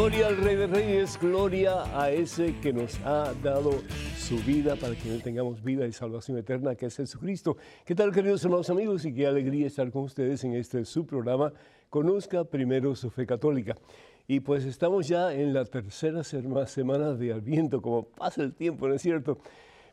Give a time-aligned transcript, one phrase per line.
[0.00, 3.82] Gloria al Rey de Reyes, gloria a ese que nos ha dado
[4.16, 7.58] su vida para que tengamos vida y salvación eterna, que es Jesucristo.
[7.84, 9.04] ¿Qué tal, queridos hermanos amigos?
[9.04, 11.52] Y qué alegría estar con ustedes en este su programa,
[11.90, 13.76] Conozca primero su fe católica.
[14.26, 18.94] Y pues estamos ya en la tercera semana de Adviento, como pasa el tiempo, ¿no
[18.94, 19.36] es cierto?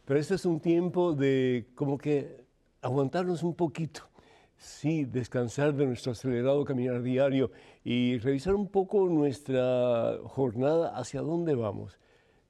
[0.06, 2.46] Pero este es un tiempo de como que
[2.82, 4.08] aguantarnos un poquito
[4.58, 7.52] sí, descansar de nuestro acelerado caminar diario
[7.84, 11.98] y revisar un poco nuestra jornada, hacia dónde vamos,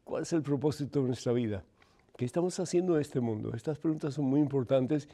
[0.03, 1.63] cuál es el propósito de nuestra vida,
[2.15, 3.51] qué estamos haciendo en este mundo.
[3.53, 5.07] Estas preguntas son muy importantes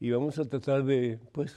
[0.00, 1.56] y vamos a tratar de, pues,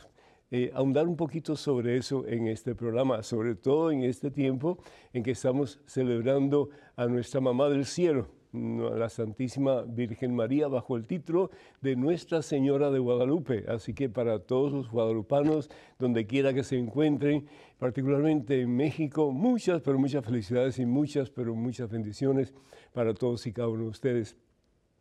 [0.49, 4.77] eh, ahondar un poquito sobre eso en este programa, sobre todo en este tiempo
[5.11, 11.05] en que estamos celebrando a nuestra mamá del cielo, la Santísima Virgen María bajo el
[11.05, 13.65] título de Nuestra Señora de Guadalupe.
[13.67, 19.81] Así que para todos los guadalupanos, donde quiera que se encuentren, particularmente en México, muchas,
[19.81, 22.53] pero muchas felicidades y muchas, pero muchas bendiciones
[22.93, 24.37] para todos y cada uno de ustedes.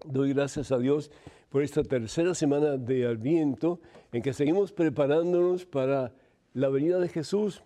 [0.05, 1.11] Doy gracias a Dios
[1.49, 3.81] por esta tercera semana de Adviento
[4.13, 6.13] en que seguimos preparándonos para
[6.53, 7.63] la venida de Jesús,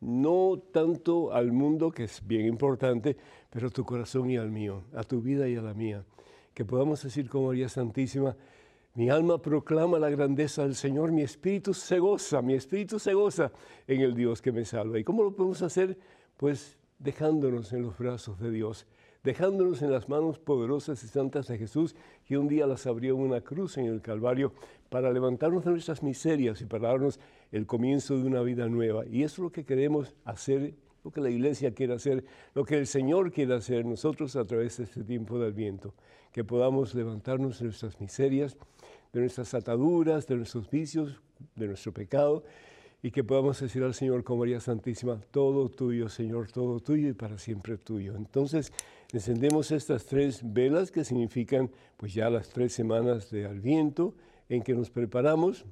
[0.00, 3.16] no tanto al mundo, que es bien importante,
[3.50, 6.04] pero a tu corazón y al mío, a tu vida y a la mía.
[6.54, 8.36] Que podamos decir como María Santísima,
[8.94, 13.52] mi alma proclama la grandeza del Señor, mi espíritu se goza, mi espíritu se goza
[13.86, 14.98] en el Dios que me salva.
[14.98, 15.96] ¿Y cómo lo podemos hacer?
[16.36, 18.86] Pues dejándonos en los brazos de Dios,
[19.22, 23.42] dejándonos en las manos poderosas y santas de Jesús, que un día las abrió una
[23.42, 24.52] cruz en el Calvario
[24.88, 27.20] para levantarnos de nuestras miserias y para darnos
[27.52, 29.04] el comienzo de una vida nueva.
[29.06, 32.24] Y eso es lo que queremos hacer lo que la iglesia quiere hacer,
[32.54, 35.94] lo que el Señor quiere hacer nosotros a través de este tiempo del viento,
[36.32, 38.56] que podamos levantarnos de nuestras miserias,
[39.12, 41.20] de nuestras ataduras, de nuestros vicios,
[41.56, 42.44] de nuestro pecado,
[43.02, 47.14] y que podamos decir al Señor con María Santísima, todo tuyo, Señor, todo tuyo y
[47.14, 48.14] para siempre tuyo.
[48.14, 48.74] Entonces,
[49.10, 54.14] encendemos estas tres velas que significan pues ya las tres semanas de Adviento
[54.50, 55.64] en que nos preparamos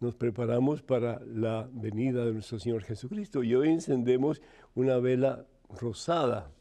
[0.00, 3.42] nos preparamos para la venida de nuestro Señor Jesucristo.
[3.42, 4.42] Y hoy encendemos
[4.74, 6.52] una vela rosada.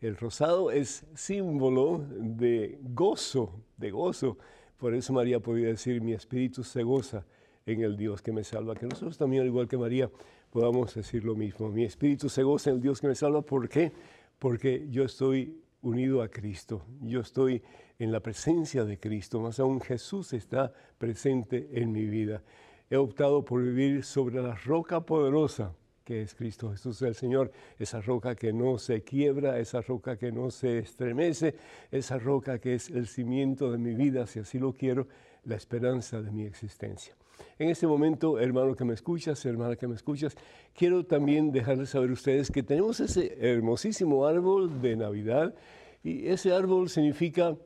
[0.00, 4.36] El rosado es símbolo de gozo, de gozo.
[4.76, 7.24] Por eso María podía decir, mi espíritu se goza
[7.64, 8.74] en el Dios que me salva.
[8.74, 10.10] Que nosotros también, al igual que María,
[10.50, 11.70] podamos decir lo mismo.
[11.70, 13.40] Mi espíritu se goza en el Dios que me salva.
[13.40, 13.90] ¿Por qué?
[14.38, 16.84] Porque yo estoy unido a Cristo.
[17.00, 17.62] Yo estoy
[17.98, 19.40] en la presencia de Cristo.
[19.40, 22.42] Más aún Jesús está presente en mi vida
[22.90, 25.74] he optado por vivir sobre la roca poderosa
[26.06, 30.30] que es Cristo Jesús el Señor, esa roca que no se quiebra, esa roca que
[30.30, 31.56] no se estremece,
[31.90, 35.08] esa roca que es el cimiento de mi vida, si así lo quiero,
[35.44, 37.16] la esperanza de mi existencia.
[37.58, 40.36] En este momento, hermano que me escuchas, hermana que me escuchas,
[40.74, 45.56] quiero también dejarles saber a ustedes que tenemos ese hermosísimo árbol de Navidad
[46.04, 47.56] y ese árbol significa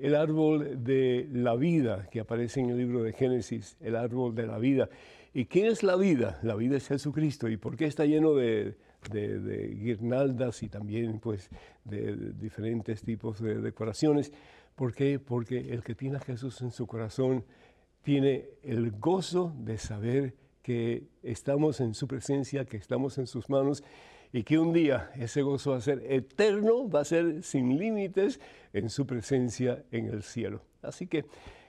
[0.00, 4.46] el árbol de la vida que aparece en el libro de Génesis, el árbol de
[4.46, 4.88] la vida.
[5.32, 6.38] ¿Y quién es la vida?
[6.42, 7.48] La vida es Jesucristo.
[7.48, 8.76] ¿Y por qué está lleno de,
[9.10, 11.50] guirnaldas y también pues
[11.84, 14.32] de, diferentes tipos de decoraciones?
[14.74, 15.18] ¿Por qué?
[15.18, 17.44] Porque el que tiene a Jesús en su corazón
[18.02, 23.82] tiene el gozo de saber que estamos en su presencia, que estamos en sus manos
[24.34, 28.40] y que un día ese gozo va a ser eterno, va a ser sin límites
[28.72, 30.60] en su presencia en el cielo.
[30.82, 31.24] Así que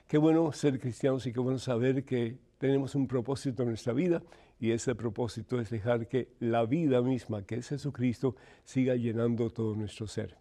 [0.08, 4.20] qué bueno ser cristianos y qué bueno saber que tenemos un propósito en nuestra vida
[4.58, 8.34] y ese propósito es dejar que la vida misma, que es Jesucristo,
[8.64, 10.36] siga llenando todo nuestro ser.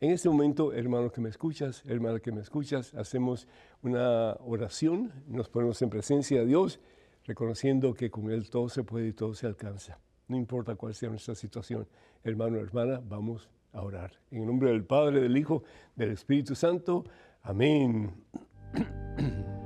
[0.00, 3.46] En este momento, hermano que me escuchas, hermana que me escuchas, hacemos
[3.82, 6.80] una oración, nos ponemos en presencia de Dios,
[7.26, 9.98] reconociendo que con Él todo se puede y todo se alcanza
[10.28, 11.86] no importa cuál sea nuestra situación.
[12.22, 14.12] Hermano, hermana, vamos a orar.
[14.30, 15.64] En el nombre del Padre, del Hijo,
[15.96, 17.04] del Espíritu Santo.
[17.42, 18.12] Amén.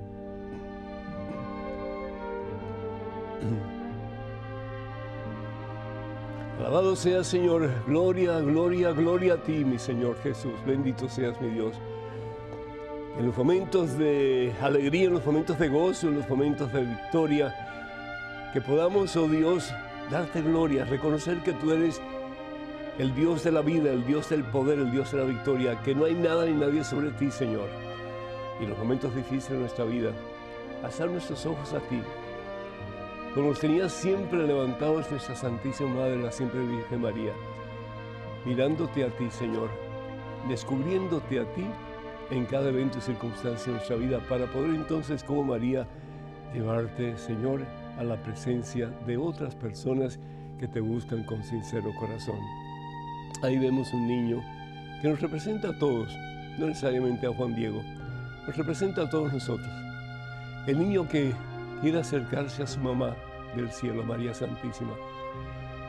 [6.59, 10.53] Alabado sea Señor, gloria, gloria, gloria a ti, mi Señor Jesús.
[10.65, 11.75] Bendito seas mi Dios.
[13.19, 17.53] En los momentos de alegría, en los momentos de gozo, en los momentos de victoria,
[18.53, 19.75] que podamos, oh Dios,
[20.11, 22.01] darte gloria, reconocer que tú eres
[22.99, 25.95] el Dios de la vida, el Dios del poder, el Dios de la victoria, que
[25.95, 27.69] no hay nada ni nadie sobre ti, Señor.
[28.61, 30.11] Y en los momentos difíciles de nuestra vida,
[30.83, 32.01] alzar nuestros ojos a ti,
[33.35, 37.33] como nos tenías siempre levantados nuestra Santísima Madre, la siempre Virgen María,
[38.45, 39.71] mirándote a ti, Señor,
[40.49, 41.65] descubriéndote a ti
[42.31, 45.87] en cada evento y circunstancia de nuestra vida, para poder entonces, como María,
[46.53, 47.61] llevarte, Señor,
[47.99, 50.19] a la presencia de otras personas
[50.59, 52.39] que te buscan con sincero corazón.
[53.43, 54.43] Ahí vemos un niño
[55.01, 56.17] que nos representa a todos,
[56.59, 57.83] no necesariamente a Juan Diego,
[58.47, 59.71] nos representa a todos nosotros.
[60.67, 61.33] El niño que
[61.81, 63.17] quiere acercarse a su mamá
[63.57, 64.93] del cielo, María Santísima.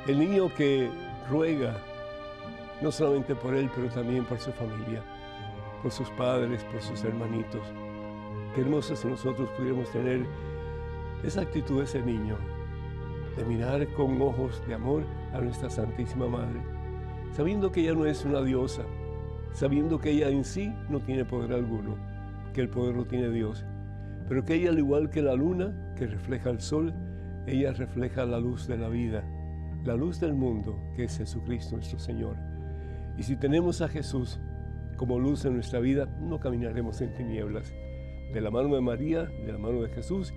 [0.08, 0.90] El niño que
[1.30, 1.78] ruega
[2.82, 5.02] no solamente por él, pero también por su familia,
[5.82, 7.62] por sus padres, por sus hermanitos.
[8.54, 10.26] Qué hermoso si nosotros pudiéramos tener
[11.24, 12.38] esa actitud de ese niño,
[13.38, 15.04] de mirar con ojos de amor
[15.34, 16.62] a nuestra Santísima Madre,
[17.32, 18.84] sabiendo que ella no es una diosa,
[19.54, 21.96] sabiendo que ella en sí no tiene poder alguno,
[22.54, 23.66] que el poder lo tiene Dios,
[24.28, 26.94] pero que ella, al igual que la luna que refleja el sol,
[27.46, 29.24] ella refleja la luz de la vida,
[29.84, 32.38] la luz del mundo, que es Jesucristo nuestro Señor.
[33.18, 34.40] Y si tenemos a Jesús
[34.98, 37.74] como luz en nuestra vida, no caminaremos en tinieblas.
[38.34, 40.34] De la mano de María, de la mano de Jesús,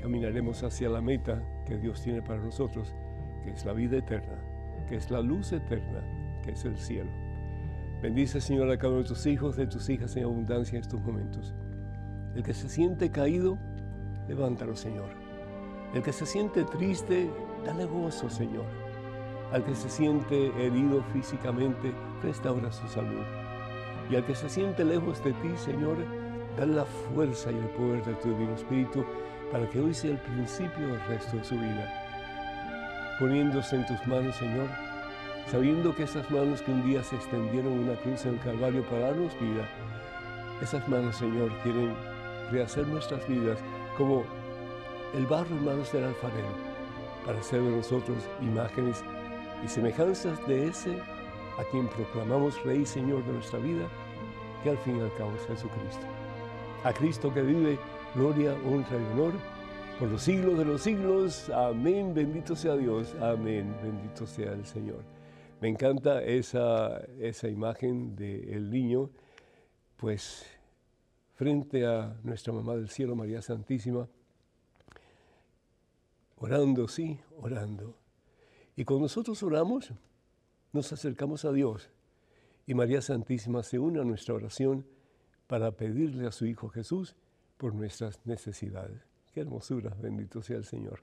[0.00, 2.94] caminaremos hacia la meta que Dios tiene para nosotros,
[3.44, 4.38] que es la vida eterna,
[4.88, 6.02] que es la luz eterna,
[6.42, 7.10] que es el cielo.
[8.02, 11.02] Bendice, Señor, a cada uno de tus hijos, de tus hijas en abundancia en estos
[11.02, 11.54] momentos.
[12.34, 13.58] El que se siente caído,
[14.26, 15.10] levántalo, Señor.
[15.94, 17.30] El que se siente triste,
[17.64, 18.66] dale gozo, Señor.
[19.52, 21.92] Al que se siente herido físicamente,
[22.22, 23.24] restaura su salud.
[24.08, 25.98] Y al que se siente lejos de ti, Señor,
[26.56, 29.04] dale la fuerza y el poder de tu Divino Espíritu
[29.50, 33.16] para que hoy sea el principio del resto de su vida.
[33.18, 34.68] Poniéndose en tus manos, Señor,
[35.50, 39.08] sabiendo que esas manos que un día se extendieron una cruz en el Calvario para
[39.08, 39.68] darnos vida,
[40.62, 41.94] esas manos, Señor, quieren
[42.50, 43.58] rehacer nuestras vidas
[43.96, 44.24] como
[45.14, 46.48] el barro en manos del alfarero,
[47.26, 49.02] para hacer de nosotros imágenes
[49.64, 50.98] y semejanzas de ese
[51.58, 53.86] a quien proclamamos Rey y Señor de nuestra vida,
[54.62, 56.06] que al fin y al cabo es Jesucristo.
[56.84, 57.78] A Cristo que vive,
[58.14, 59.32] gloria, honra y honor
[59.98, 61.50] por los siglos de los siglos.
[61.50, 63.14] Amén, bendito sea Dios.
[63.20, 65.02] Amén, bendito sea el Señor.
[65.60, 69.10] Me encanta esa, esa imagen del niño,
[69.96, 70.46] pues
[71.34, 74.08] frente a nuestra mamá del cielo, María Santísima,
[76.38, 77.94] orando, sí, orando.
[78.76, 79.92] Y cuando nosotros oramos,
[80.72, 81.90] nos acercamos a Dios
[82.66, 84.86] y María Santísima se une a nuestra oración
[85.46, 87.16] para pedirle a su Hijo Jesús
[87.60, 89.06] por nuestras necesidades.
[89.34, 91.02] Qué hermosura, bendito sea el Señor.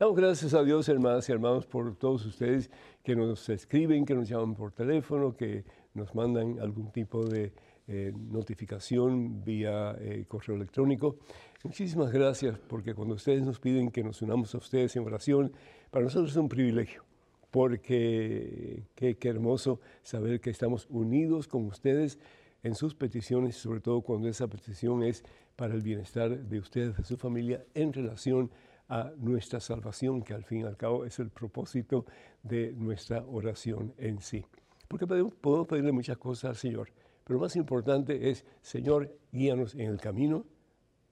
[0.00, 2.70] Damos gracias a Dios, hermanas y hermanos, por todos ustedes
[3.04, 7.52] que nos escriben, que nos llaman por teléfono, que nos mandan algún tipo de
[7.86, 11.16] eh, notificación vía eh, correo electrónico.
[11.62, 15.52] Muchísimas gracias porque cuando ustedes nos piden que nos unamos a ustedes en oración,
[15.90, 17.04] para nosotros es un privilegio,
[17.50, 22.18] porque qué, qué hermoso saber que estamos unidos con ustedes
[22.62, 25.24] en sus peticiones, sobre todo cuando esa petición es
[25.56, 28.50] para el bienestar de ustedes, de su familia, en relación
[28.88, 32.04] a nuestra salvación, que al fin y al cabo es el propósito
[32.42, 34.44] de nuestra oración en sí.
[34.88, 36.90] Porque podemos pedirle muchas cosas al Señor,
[37.24, 40.44] pero lo más importante es, Señor, guíanos en el camino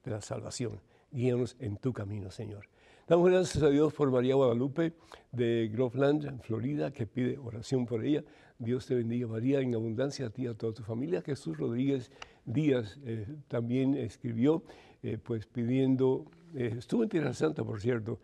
[0.03, 0.79] de la salvación.
[1.11, 2.67] Guíanos en tu camino, Señor.
[3.07, 4.93] Damos gracias a Dios por María Guadalupe
[5.31, 8.23] de Groveland, Florida, que pide oración por ella.
[8.57, 11.21] Dios te bendiga, María, en abundancia a ti y a toda tu familia.
[11.21, 12.11] Jesús Rodríguez
[12.45, 14.63] Díaz eh, también escribió,
[15.03, 18.19] eh, pues pidiendo, eh, estuvo en Tierra Santa, por cierto,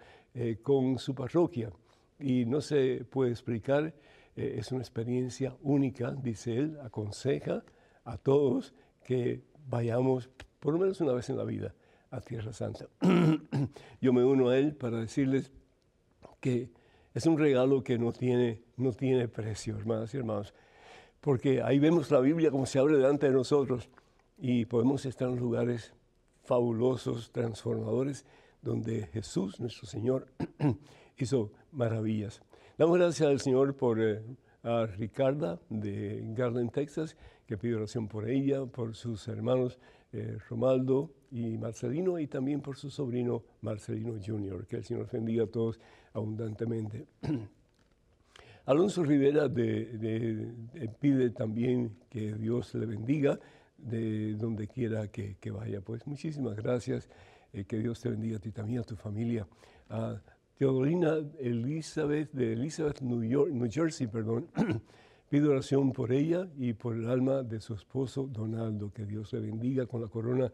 [0.61, 1.71] con su parroquia,
[2.19, 3.91] y no se puede explicar,
[4.35, 7.63] es una experiencia única, dice él, aconseja
[8.03, 11.73] a todos que vayamos por lo menos una vez en la vida
[12.11, 12.85] a Tierra Santa.
[14.01, 15.51] Yo me uno a él para decirles
[16.39, 16.69] que
[17.15, 20.53] es un regalo que no tiene, no tiene precio, hermanas y hermanos,
[21.19, 23.89] porque ahí vemos la Biblia como se abre delante de nosotros
[24.37, 25.93] y podemos estar en lugares
[26.43, 28.25] fabulosos, transformadores,
[28.61, 30.27] donde Jesús, nuestro Señor,
[31.17, 32.41] hizo maravillas.
[32.77, 34.21] Damos gracias al Señor por eh,
[34.63, 39.79] a Ricarda de Garden, Texas, que pide oración por ella, por sus hermanos
[40.11, 45.45] eh, Romaldo y Marcelino, y también por su sobrino Marcelino Jr., que el Señor bendiga
[45.45, 45.79] a todos
[46.13, 47.07] abundantemente.
[48.65, 49.49] Alonso Rivera
[50.99, 53.39] pide también que Dios le bendiga
[53.77, 55.81] de donde quiera que, vaya.
[55.81, 57.09] Pues muchísimas gracias,
[57.53, 59.47] eh, que Dios te bendiga a ti también, a tu familia.
[59.89, 60.19] A
[60.57, 64.47] Teodolina Elizabeth de Elizabeth, New, York, New Jersey, perdón.
[65.29, 69.41] Pido oración por ella y por el alma de su esposo Donaldo, que Dios le
[69.41, 70.51] bendiga con la corona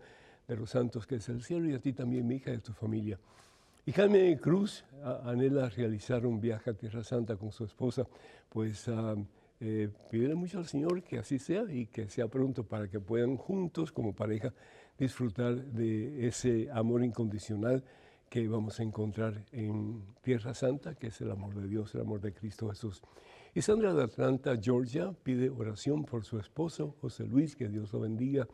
[0.48, 2.60] de los santos que es el cielo y a ti también, mi hija, y a
[2.60, 3.20] tu familia.
[3.86, 4.86] Y Jaime Cruz
[5.26, 8.08] anhela realizar un viaje a Tierra Santa con su esposa,
[8.50, 9.26] pues uh,
[9.66, 13.94] eh, mucho al Señor que así sea y que sea pronto para que puedan juntos
[13.94, 14.54] como pareja
[14.98, 17.84] disfrutar de ese amor incondicional
[18.30, 22.20] que vamos a encontrar en Tierra Santa, que es el amor de Dios, el amor
[22.20, 23.02] de Cristo Jesús.
[23.54, 28.02] Y Sandra de Atlanta, Georgia, pide oración por su esposo, José Luis, que Dios lo
[28.02, 28.48] bendiga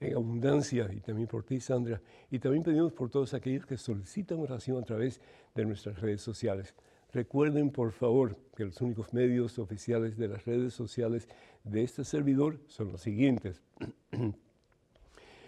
[0.00, 2.00] en abundancia, y también por ti, Sandra.
[2.30, 5.20] Y también pedimos por todos aquellos que solicitan oración a través
[5.54, 6.74] de nuestras redes sociales.
[7.14, 11.28] Recuerden, por favor, que los únicos medios oficiales de las redes sociales
[11.62, 13.62] de este servidor son los siguientes.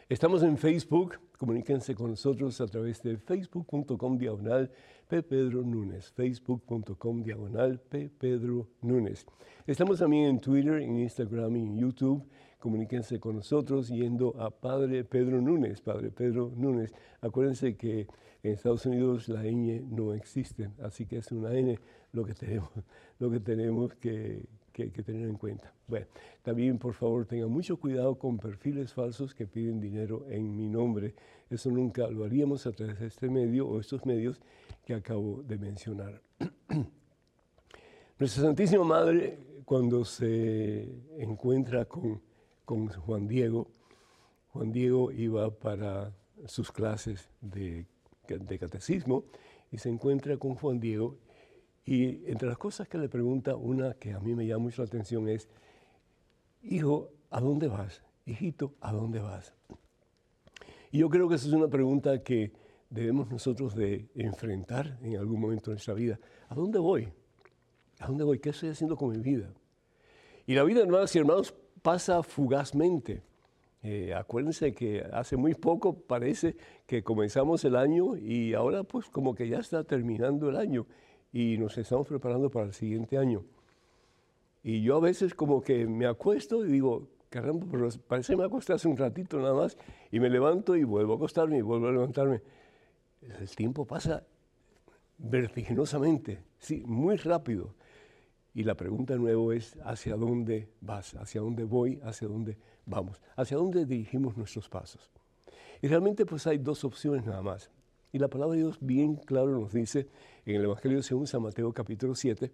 [0.08, 4.70] Estamos en Facebook, comuníquense con nosotros a través de facebook.com diagonal.
[5.08, 7.80] Pedro Núñez, facebook.com diagonal.
[7.80, 9.26] Pedro Núñez.
[9.66, 12.24] Estamos también en Twitter, en Instagram y en YouTube.
[12.58, 16.92] Comuníquense con nosotros yendo a Padre Pedro Núñez, Padre Pedro Núñez.
[17.20, 18.06] Acuérdense que
[18.42, 21.78] en Estados Unidos la ñ no existe, así que es una N
[22.12, 22.70] lo que tenemos,
[23.18, 25.72] lo que, tenemos que, que, tener en cuenta.
[25.86, 26.06] Bueno,
[26.42, 31.14] también por favor tengan mucho cuidado con perfiles falsos que piden dinero en mi nombre.
[31.50, 34.40] Eso nunca lo haríamos a través de este medio o estos medios
[34.84, 36.22] que acabo de mencionar.
[38.18, 42.22] Nuestra Santísima Madre, cuando se encuentra con,
[42.66, 43.68] con Juan Diego,
[44.52, 46.12] Juan Diego iba para
[46.44, 47.86] sus clases de,
[48.28, 49.24] de catecismo
[49.70, 51.16] y se encuentra con Juan Diego
[51.86, 54.88] y entre las cosas que le pregunta, una que a mí me llama mucho la
[54.88, 55.48] atención es,
[56.62, 58.02] hijo, ¿a dónde vas?
[58.26, 59.54] Hijito, ¿a dónde vas?
[60.90, 62.52] Y yo creo que esa es una pregunta que
[62.90, 66.18] debemos nosotros de enfrentar en algún momento de nuestra vida.
[66.48, 67.08] ¿A dónde voy?
[68.00, 68.40] ¿A dónde voy?
[68.40, 69.52] ¿Qué estoy haciendo con mi vida?
[70.44, 71.54] Y la vida, hermanos y hermanos,
[71.86, 73.22] pasa fugazmente.
[73.84, 79.36] Eh, acuérdense que hace muy poco parece que comenzamos el año y ahora pues como
[79.36, 80.84] que ya está terminando el año
[81.32, 83.44] y nos estamos preparando para el siguiente año.
[84.64, 88.44] Y yo a veces como que me acuesto y digo, caramba, pero parece que me
[88.46, 89.78] acosté hace un ratito nada más
[90.10, 92.42] y me levanto y vuelvo a acostarme y vuelvo a levantarme.
[93.22, 94.24] El tiempo pasa
[95.18, 97.76] vertiginosamente, sí, muy rápido.
[98.56, 101.14] Y la pregunta de nuevo es, ¿hacia dónde vas?
[101.16, 102.00] ¿Hacia dónde voy?
[102.02, 103.20] ¿Hacia dónde vamos?
[103.36, 105.10] ¿Hacia dónde dirigimos nuestros pasos?
[105.82, 107.70] Y realmente pues hay dos opciones nada más.
[108.14, 110.08] Y la palabra de Dios bien claro nos dice
[110.46, 112.50] en el Evangelio según San Mateo capítulo 7,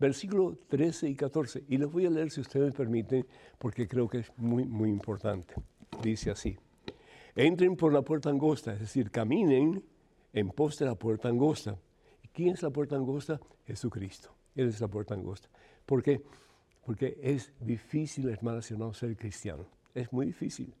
[0.00, 1.64] versículo 13 y 14.
[1.68, 3.26] Y les voy a leer si ustedes me permiten,
[3.58, 5.56] porque creo que es muy, muy importante.
[6.02, 6.56] Dice así,
[7.36, 9.84] entren por la puerta angosta, es decir, caminen
[10.32, 11.76] en pos de la puerta angosta.
[12.22, 13.38] ¿Y quién es la puerta angosta?
[13.66, 14.34] Jesucristo.
[14.54, 15.48] Él es la puerta angosta.
[15.84, 16.22] ¿Por qué?
[16.84, 19.66] Porque es difícil, hermanos y hermanos, ser cristiano.
[19.94, 20.74] Es muy difícil.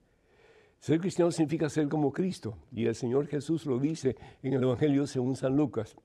[0.78, 2.58] Ser cristiano significa ser como Cristo.
[2.72, 5.96] Y el Señor Jesús lo dice en el Evangelio según San Lucas.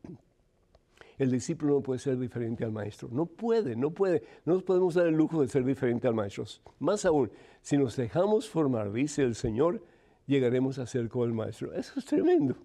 [1.18, 3.10] El discípulo no puede ser diferente al maestro.
[3.12, 4.24] No puede, no puede.
[4.46, 6.46] No nos podemos dar el lujo de ser diferente al maestro.
[6.80, 7.30] Más aún,
[7.62, 9.84] si nos dejamos formar, dice el Señor,
[10.28, 11.74] llegaremos a ser como el maestro.
[11.74, 12.56] Eso es tremendo.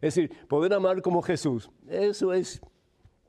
[0.00, 1.70] Es decir, poder amar como Jesús.
[1.86, 2.60] Eso es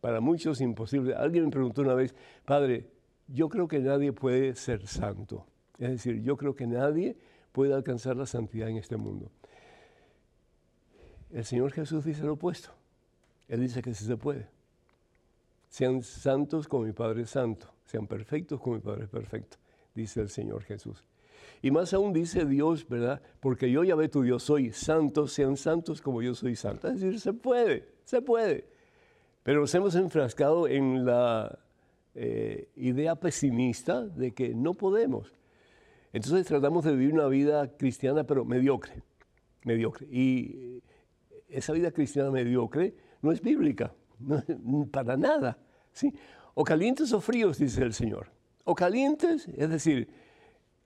[0.01, 1.15] para muchos imposible.
[1.15, 2.89] Alguien me preguntó una vez, Padre,
[3.27, 5.45] yo creo que nadie puede ser santo.
[5.77, 7.17] Es decir, yo creo que nadie
[7.51, 9.31] puede alcanzar la santidad en este mundo.
[11.31, 12.69] El Señor Jesús dice lo opuesto.
[13.47, 14.47] Él dice que sí se puede.
[15.69, 19.57] Sean santos como mi Padre es santo, sean perfectos como mi Padre es perfecto,
[19.93, 21.03] dice el Señor Jesús.
[21.61, 23.21] Y más aún dice Dios, ¿verdad?
[23.39, 26.87] Porque yo ya ve tu Dios soy santo, sean santos como yo soy santo.
[26.87, 28.69] Es decir, se puede, se puede.
[29.47, 31.57] Pero nos hemos enfrascado en la
[32.15, 35.31] eh, idea pesimista de que no podemos.
[36.11, 39.01] Entonces tratamos de vivir una vida cristiana, pero mediocre,
[39.63, 40.05] mediocre.
[40.11, 40.83] Y
[41.47, 43.93] esa vida cristiana mediocre no es bíblica,
[44.91, 45.57] para nada.
[45.93, 46.13] ¿sí?
[46.53, 48.29] O calientes o fríos, dice el Señor.
[48.65, 50.09] O calientes, es decir,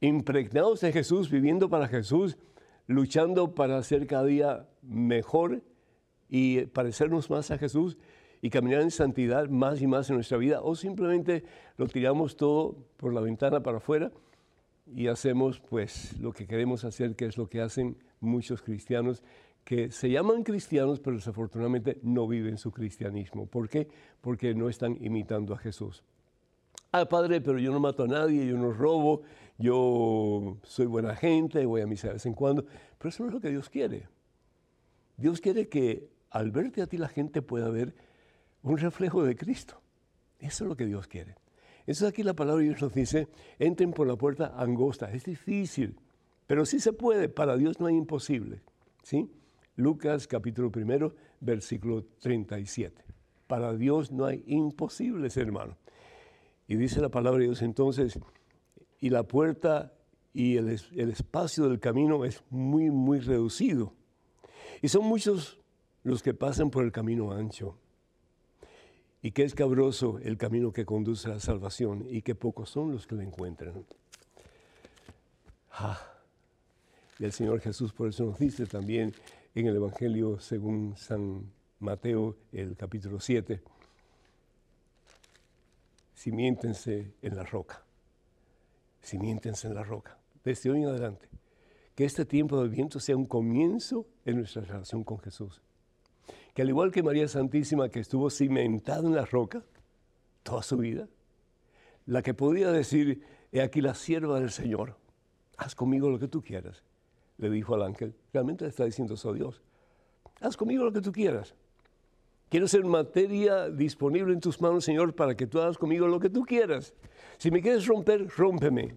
[0.02, 2.38] impregnados de Jesús, viviendo para Jesús,
[2.86, 5.64] luchando para ser cada día mejor
[6.30, 7.98] y parecernos más a Jesús
[8.42, 11.44] y caminar en santidad más y más en nuestra vida, o simplemente
[11.78, 14.12] lo tiramos todo por la ventana para afuera
[14.94, 19.24] y hacemos pues lo que queremos hacer, que es lo que hacen muchos cristianos
[19.64, 23.46] que se llaman cristianos, pero desafortunadamente no viven su cristianismo.
[23.46, 23.88] ¿Por qué?
[24.20, 26.04] Porque no están imitando a Jesús.
[26.92, 29.22] Ah, padre, pero yo no mato a nadie, yo no robo,
[29.58, 32.66] yo soy buena gente, voy a misa de vez en cuando.
[32.98, 34.08] Pero eso no es lo que Dios quiere.
[35.16, 37.94] Dios quiere que al verte a ti la gente pueda ver
[38.64, 39.82] un reflejo de Cristo.
[40.40, 41.36] Eso es lo que Dios quiere.
[41.82, 43.28] Entonces aquí la palabra de Dios nos dice,
[43.60, 45.12] entren por la puerta angosta.
[45.12, 45.98] Es difícil,
[46.48, 47.30] pero sí se puede.
[47.30, 48.62] Para Dios no hay imposible.
[49.04, 49.30] ¿sí?
[49.76, 53.04] Lucas capítulo primero, versículo 37.
[53.48, 55.78] Para Dios no hay imposibles, hermano.
[56.68, 58.20] Y dice la palabra de Dios entonces,
[59.00, 59.94] y la puerta
[60.34, 63.94] y el, el espacio del camino es muy, muy reducido.
[64.82, 65.60] Y son muchos
[66.04, 67.76] los que pasan por el camino ancho,
[69.22, 72.92] y que es cabroso el camino que conduce a la salvación, y que pocos son
[72.92, 73.86] los que lo encuentran.
[75.72, 76.02] Ah,
[77.20, 79.14] y el Señor Jesús por eso nos dice también
[79.54, 83.62] en el Evangelio según San Mateo, el capítulo 7,
[86.16, 87.84] simiéntense en la roca,
[89.02, 91.28] simiéntense en la roca, desde hoy en adelante.
[91.96, 95.62] Que este tiempo de viento sea un comienzo en nuestra relación con Jesús.
[96.54, 99.64] Que al igual que María Santísima, que estuvo cimentada en la roca
[100.44, 101.08] toda su vida,
[102.06, 104.98] la que podía decir, he aquí la sierva del Señor,
[105.58, 106.84] haz conmigo lo que tú quieras,
[107.38, 109.62] le dijo al ángel, realmente le está diciendo eso a Dios,
[110.42, 111.56] haz conmigo lo que tú quieras.
[112.50, 116.30] Quiero ser materia disponible en tus manos, Señor, para que tú hagas conmigo lo que
[116.30, 116.94] tú quieras.
[117.38, 118.96] Si me quieres romper, rómpeme.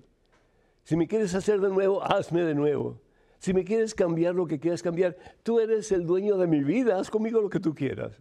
[0.82, 3.00] Si me quieres hacer de nuevo, hazme de nuevo.
[3.44, 6.98] Si me quieres cambiar lo que quieras cambiar, tú eres el dueño de mi vida,
[6.98, 8.18] haz conmigo lo que tú quieras.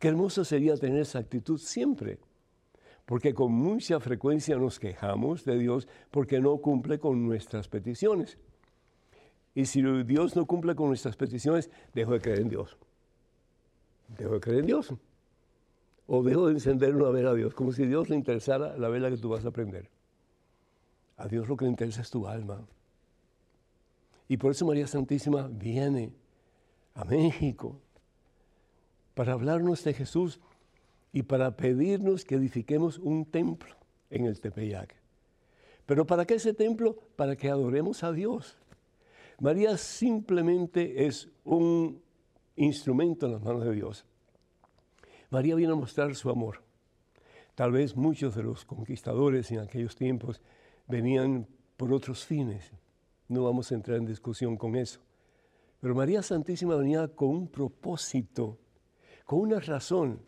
[0.00, 2.18] Qué hermoso sería tener esa actitud siempre,
[3.04, 8.36] porque con mucha frecuencia nos quejamos de Dios porque no cumple con nuestras peticiones.
[9.54, 12.76] Y si Dios no cumple con nuestras peticiones, dejo de creer en Dios
[14.08, 14.92] dejo de creer en Dios.
[16.08, 19.08] O dejo de encender una vela a Dios, como si Dios le interesara la vela
[19.08, 19.88] que tú vas a prender.
[21.16, 22.66] A Dios lo que le interesa es tu alma.
[24.28, 26.12] Y por eso María Santísima viene
[26.94, 27.80] a México
[29.14, 30.40] para hablarnos de Jesús
[31.12, 33.74] y para pedirnos que edifiquemos un templo
[34.10, 34.94] en el Tepeyac.
[35.86, 36.96] Pero ¿para qué ese templo?
[37.16, 38.56] Para que adoremos a Dios.
[39.38, 42.00] María simplemente es un
[42.56, 44.04] instrumento en las manos de Dios.
[45.30, 46.62] María viene a mostrar su amor.
[47.54, 50.40] Tal vez muchos de los conquistadores en aquellos tiempos
[50.88, 51.46] venían
[51.76, 52.72] por otros fines.
[53.28, 55.00] No vamos a entrar en discusión con eso.
[55.80, 58.58] Pero María Santísima venía con un propósito,
[59.24, 60.20] con una razón,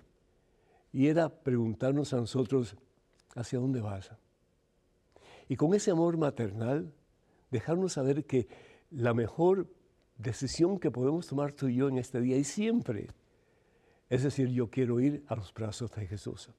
[0.93, 2.77] y era preguntarnos a nosotros,
[3.35, 4.11] ¿hacia dónde vas?
[5.49, 6.93] Y con ese amor maternal,
[7.51, 8.49] dejarnos saber que
[8.91, 9.69] la mejor
[10.19, 13.09] decisión que podemos tomar tú y yo en este día y siempre.
[14.09, 16.51] Es decir, yo quiero ir a los brazos de Jesús.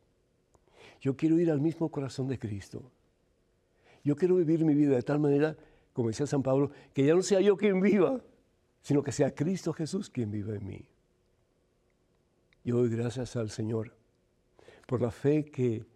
[1.00, 2.92] Yo quiero ir al mismo corazón de Cristo.
[4.04, 5.58] Yo quiero vivir mi vida de tal manera,
[5.98, 8.22] como decía San Pablo, que ya no sea yo quien viva,
[8.84, 10.86] sino que sea Cristo Jesús quien viva en mí.
[12.64, 13.96] Yo doy gracias al Señor
[14.86, 15.88] por la fe que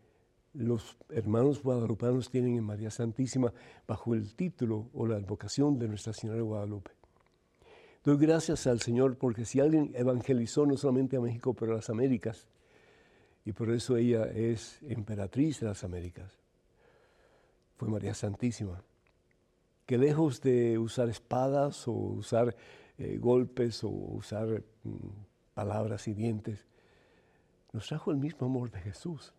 [0.54, 3.54] los hermanos guadalupanos tienen en María Santísima
[3.86, 6.90] bajo el título o la advocación de Nuestra Señora de Guadalupe.
[8.04, 11.92] Doy gracias al Señor porque si alguien evangelizó no solamente a México, pero a las
[11.92, 12.48] Américas,
[13.46, 16.40] y por eso ella es emperatriz de las Américas,
[17.78, 18.84] fue María Santísima,
[19.86, 22.56] que lejos de usar espadas o usar
[22.98, 24.98] eh, golpes o usar mm,
[25.54, 26.66] palabras y dientes,
[27.74, 29.34] nos trajo el mismo amor de Jesús.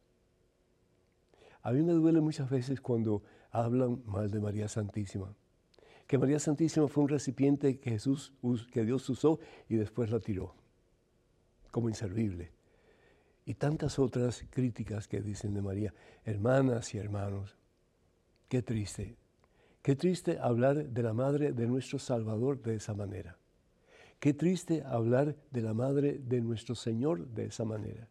[1.63, 5.35] A mí me duele muchas veces cuando hablan mal de María Santísima
[6.13, 8.35] que María Santísima fue un recipiente que, Jesús,
[8.71, 10.55] que Dios usó y después la tiró
[11.71, 12.53] como inservible.
[13.47, 15.95] Y tantas otras críticas que dicen de María,
[16.27, 17.57] hermanas y hermanos.
[18.51, 19.17] Qué triste,
[19.83, 23.37] qué triste hablar de la madre de nuestro Salvador de esa manera.
[24.19, 28.09] Qué triste hablar de la madre de nuestro Señor de esa manera.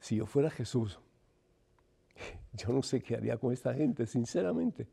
[0.00, 0.98] Si yo fuera Jesús,
[2.52, 4.88] yo no sé qué haría con esta gente, sinceramente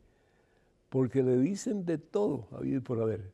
[0.88, 3.32] porque le dicen de todo, habido y por haber.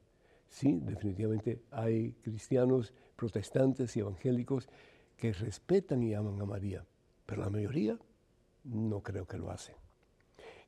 [0.49, 4.69] Sí, definitivamente hay cristianos, protestantes y evangélicos
[5.17, 6.85] que respetan y aman a María,
[7.25, 7.99] pero la mayoría
[8.65, 9.77] no creo que lo hacen.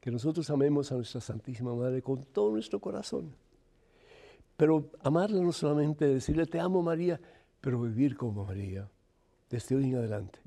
[0.04, 3.34] Que nosotros amemos a nuestra Santísima Madre con todo nuestro corazón.
[4.54, 7.18] Pero amarla no solamente decirle te amo María,
[7.62, 8.86] pero vivir como María,
[9.48, 10.40] desde hoy en adelante,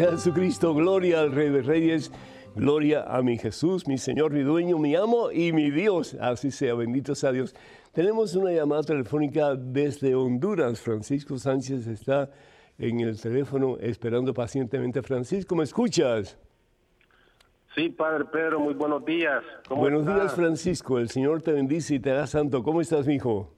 [0.00, 2.10] Sea Jesucristo, gloria al Rey de Reyes,
[2.54, 6.16] gloria a mi Jesús, mi Señor, mi dueño, mi amo y mi Dios.
[6.18, 7.54] Así sea, bendito sea Dios.
[7.92, 10.80] Tenemos una llamada telefónica desde Honduras.
[10.80, 12.30] Francisco Sánchez está
[12.78, 15.02] en el teléfono esperando pacientemente.
[15.02, 16.38] Francisco, ¿me escuchas?
[17.74, 19.44] Sí, Padre Pedro, muy buenos días.
[19.68, 20.98] buenos días, Francisco.
[20.98, 22.62] El Señor te bendice y te da santo.
[22.62, 23.52] ¿Cómo estás, mi hijo?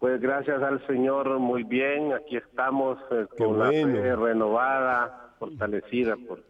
[0.00, 2.12] Pues gracias al Señor, muy bien.
[2.12, 6.42] Aquí estamos eh, con la fe renovada, fortalecida por,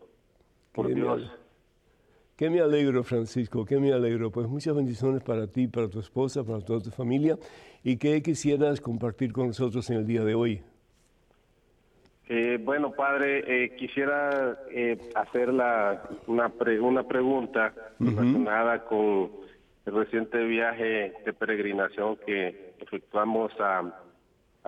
[0.72, 1.30] por Dios.
[2.36, 4.30] Qué me alegro, Francisco, qué me alegro.
[4.30, 7.36] Pues muchas bendiciones para ti, para tu esposa, para toda tu familia.
[7.82, 10.62] ¿Y qué quisieras compartir con nosotros en el día de hoy?
[12.28, 14.58] Eh, bueno, padre, eh, quisiera
[15.14, 19.30] hacer la, una, una pregunta relacionada con
[19.86, 24.04] el reciente viaje de peregrinación que efectuamos a,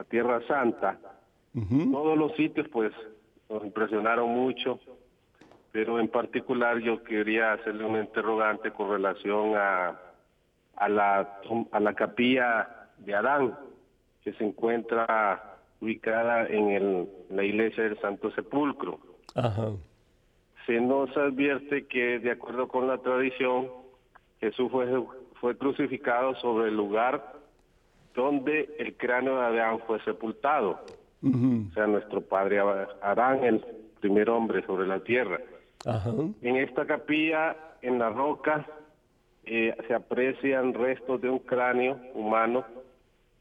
[0.09, 0.99] Tierra Santa.
[1.93, 2.91] Todos los sitios pues
[3.51, 4.79] nos impresionaron mucho,
[5.73, 10.01] pero en particular yo quería hacerle un interrogante con relación a,
[10.77, 11.41] a, la,
[11.73, 13.59] a la capilla de Adán,
[14.23, 19.01] que se encuentra ubicada en, el, la iglesia del Santo Sepulcro.
[20.67, 23.69] Se nos advierte que, de acuerdo con la tradición,
[24.41, 24.87] Jesús fue,
[25.41, 27.35] fue crucificado sobre el lugar
[28.15, 30.81] donde el cráneo de Adán fue sepultado.
[31.23, 32.61] O sea, nuestro padre
[33.03, 33.61] Adán, el
[34.01, 35.41] primer hombre sobre la tierra.
[36.43, 38.67] En esta capilla, en la roca,
[39.45, 42.65] eh, se aprecian restos de un cráneo humano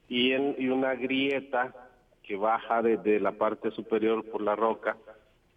[0.07, 1.73] y, en, y una grieta
[2.23, 4.97] que baja desde la parte superior por la roca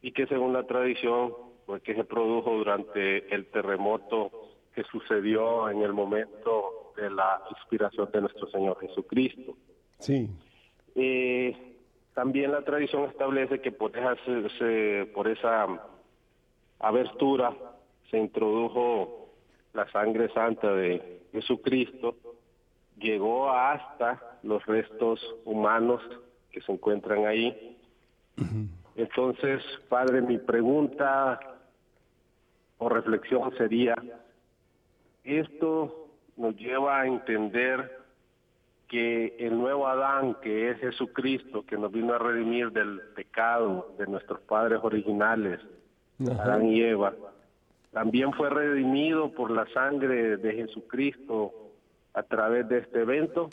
[0.01, 1.33] y que según la tradición,
[1.67, 4.31] pues que se produjo durante el terremoto
[4.75, 9.57] que sucedió en el momento de la inspiración de nuestro Señor Jesucristo.
[9.99, 10.29] Sí.
[10.95, 11.72] Eh,
[12.15, 14.17] también la tradición establece que por esa,
[15.15, 15.67] por esa
[16.79, 17.55] abertura
[18.11, 19.31] se introdujo
[19.73, 22.17] la sangre santa de Jesucristo,
[22.99, 26.03] llegó hasta los restos humanos
[26.51, 27.79] que se encuentran ahí.
[28.97, 31.41] Entonces, Padre, mi pregunta
[32.77, 33.95] o reflexión sería,
[35.25, 38.02] ¿esto nos lleva a entender
[38.93, 44.07] que el nuevo Adán, que es Jesucristo, que nos vino a redimir del pecado de
[44.07, 45.61] nuestros padres originales,
[46.21, 47.15] Adán y Eva,
[47.91, 51.55] también fue redimido por la sangre de Jesucristo
[52.13, 53.49] a través de este evento.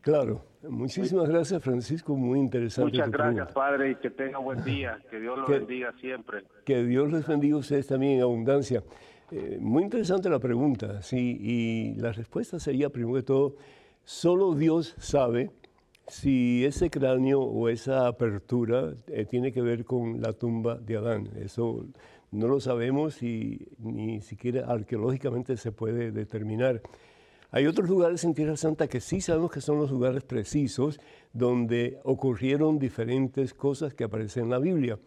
[0.00, 2.92] Claro, muchísimas gracias Francisco, muy interesante.
[2.92, 6.44] Muchas gracias Padre y que tenga buen día, que Dios lo bendiga siempre.
[6.64, 8.82] Que Dios les bendiga a ustedes también en abundancia.
[9.30, 13.56] Eh, muy interesante la pregunta, sí, y la respuesta sería, primero de todo,
[14.06, 15.50] solo Dios sabe
[16.08, 21.28] si ese cráneo o esa apertura eh, tiene que ver con la tumba de Adán.
[21.40, 21.84] Eso
[22.30, 26.80] no lo sabemos y ni siquiera arqueológicamente se puede determinar.
[27.50, 31.00] Hay otros lugares en Tierra Santa que sí sabemos que son los lugares precisos
[31.32, 34.98] donde ocurrieron diferentes cosas que aparecen en la Biblia.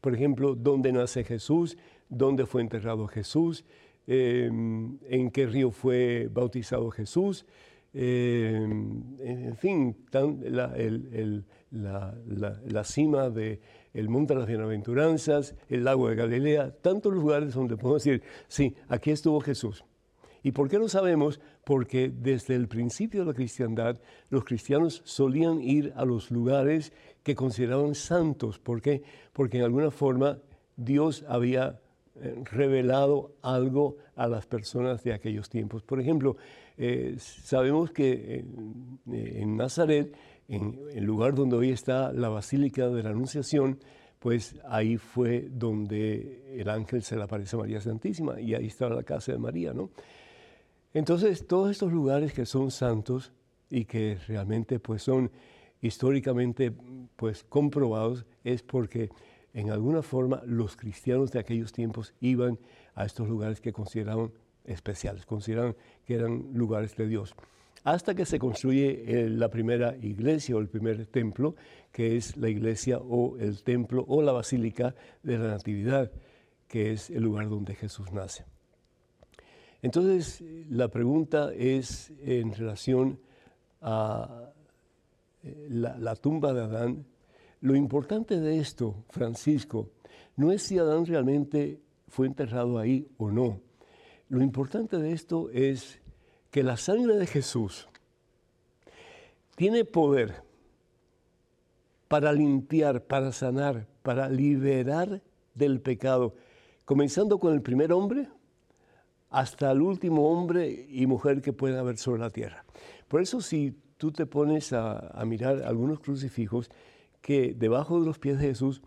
[0.00, 1.76] Por ejemplo, donde nace Jesús,
[2.08, 3.64] dónde fue enterrado Jesús,
[4.06, 7.44] em, en qué río fue bautizado Jesús,
[7.98, 9.96] em, en fin,
[10.50, 10.74] la,
[12.84, 13.60] cima del
[13.94, 18.74] el monte de las bienaventuranzas, el lago de Galilea, tantos lugares donde podemos decir, sí,
[18.88, 19.82] aquí estuvo Jesús.
[20.42, 21.40] ¿Y por qué lo sabemos?
[21.64, 27.34] Porque desde el principio de la cristiandad, los cristianos solían ir a los lugares que
[27.34, 28.58] consideraban santos.
[28.58, 29.02] ¿Por qué?
[29.32, 30.38] Porque en alguna forma
[30.76, 31.85] Dios había eh,
[32.44, 35.82] revelado algo a las personas de aquellos tiempos.
[35.82, 36.36] Por ejemplo,
[36.76, 38.44] eh, sabemos que
[39.06, 40.14] en, Nazaret,
[40.48, 43.78] en el lugar donde hoy está la Basílica de la Anunciación,
[44.18, 48.88] pues ahí fue donde el ángel se le aparece a María Santísima y ahí está
[48.88, 49.90] la casa de María, ¿no?
[50.94, 53.32] Entonces, todos estos lugares que son santos
[53.68, 55.30] y que realmente pues son
[55.82, 56.72] históricamente
[57.16, 59.10] pues comprobados es porque
[59.56, 62.58] en alguna forma los cristianos de aquellos tiempos iban
[62.94, 64.30] a estos lugares que consideraban
[64.66, 67.34] especiales, consideraban que eran lugares de Dios.
[67.82, 71.54] Hasta que se construye eh, la primera iglesia o el primer templo,
[71.90, 76.12] que es la iglesia o el templo o la basílica de la Natividad,
[76.68, 78.44] que es el lugar donde Jesús nace.
[79.80, 83.20] Entonces, la pregunta es en relación
[83.80, 84.50] a
[85.42, 87.06] eh, la, tumba de Adán.
[87.60, 89.90] Lo importante de esto, Francisco,
[90.36, 93.60] no es si Adán realmente fue enterrado ahí o no.
[94.28, 96.00] Lo importante de esto es
[96.50, 97.88] que la sangre de Jesús
[99.56, 100.42] tiene poder
[102.08, 105.22] para limpiar, para sanar, para liberar
[105.54, 106.34] del pecado,
[106.84, 108.28] comenzando con el primer hombre
[109.30, 112.64] hasta el último hombre y mujer que pueda haber sobre la tierra.
[113.08, 116.70] Por eso si tú te pones a, mirar algunos crucifijos,
[117.26, 118.82] que debajo de los pies de Jesús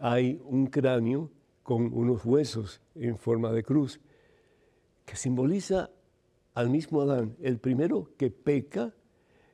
[0.00, 1.30] hay un cráneo
[1.62, 4.00] con unos huesos en forma de cruz,
[5.04, 5.90] que simboliza
[6.54, 8.92] al mismo Adán, el primero que peca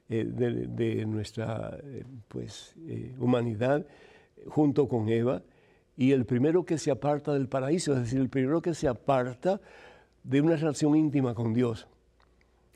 [0.09, 3.87] eh, de, nuestra eh, pues, eh, humanidad
[4.47, 5.43] junto con Eva,
[5.95, 9.61] y el primero que se aparta del paraíso, es decir, el primero que se aparta
[10.25, 11.87] de una relación íntima con Dios.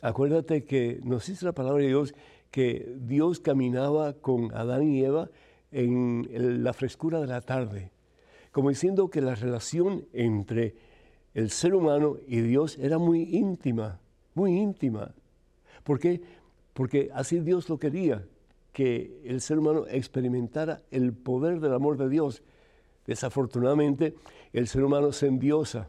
[0.02, 2.14] Acuérdate que nos dice la palabra de Dios
[2.50, 5.30] que Dios caminaba con Adán y Eva
[5.70, 7.90] en la frescura de la tarde,
[8.52, 10.74] como diciendo que la relación entre
[11.34, 14.00] el ser humano y Dios era muy íntima,
[14.34, 15.14] muy íntima.
[15.84, 16.22] ¿Por qué?
[16.72, 18.24] Porque así Dios lo quería,
[18.72, 22.42] que el ser humano experimentara el poder del amor de Dios.
[23.06, 24.14] Desafortunadamente,
[24.52, 25.88] el ser humano se endiosa,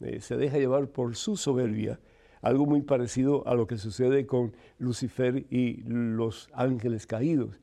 [0.00, 2.00] eh, se deja llevar por su soberbia,
[2.42, 7.60] algo muy parecido a lo que sucede con Lucifer y los ángeles caídos.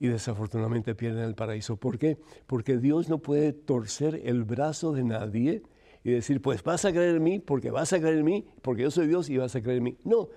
[0.00, 1.76] Y desafortunadamente pierden el paraíso.
[1.76, 2.18] ¿Por qué?
[2.48, 5.62] Porque Dios no puede torcer el brazo de nadie
[6.02, 8.82] y decir, pues vas a creer en mí porque vas a creer en mí, porque
[8.82, 9.98] yo soy Dios y vas a creer en mí.
[10.02, 10.30] No,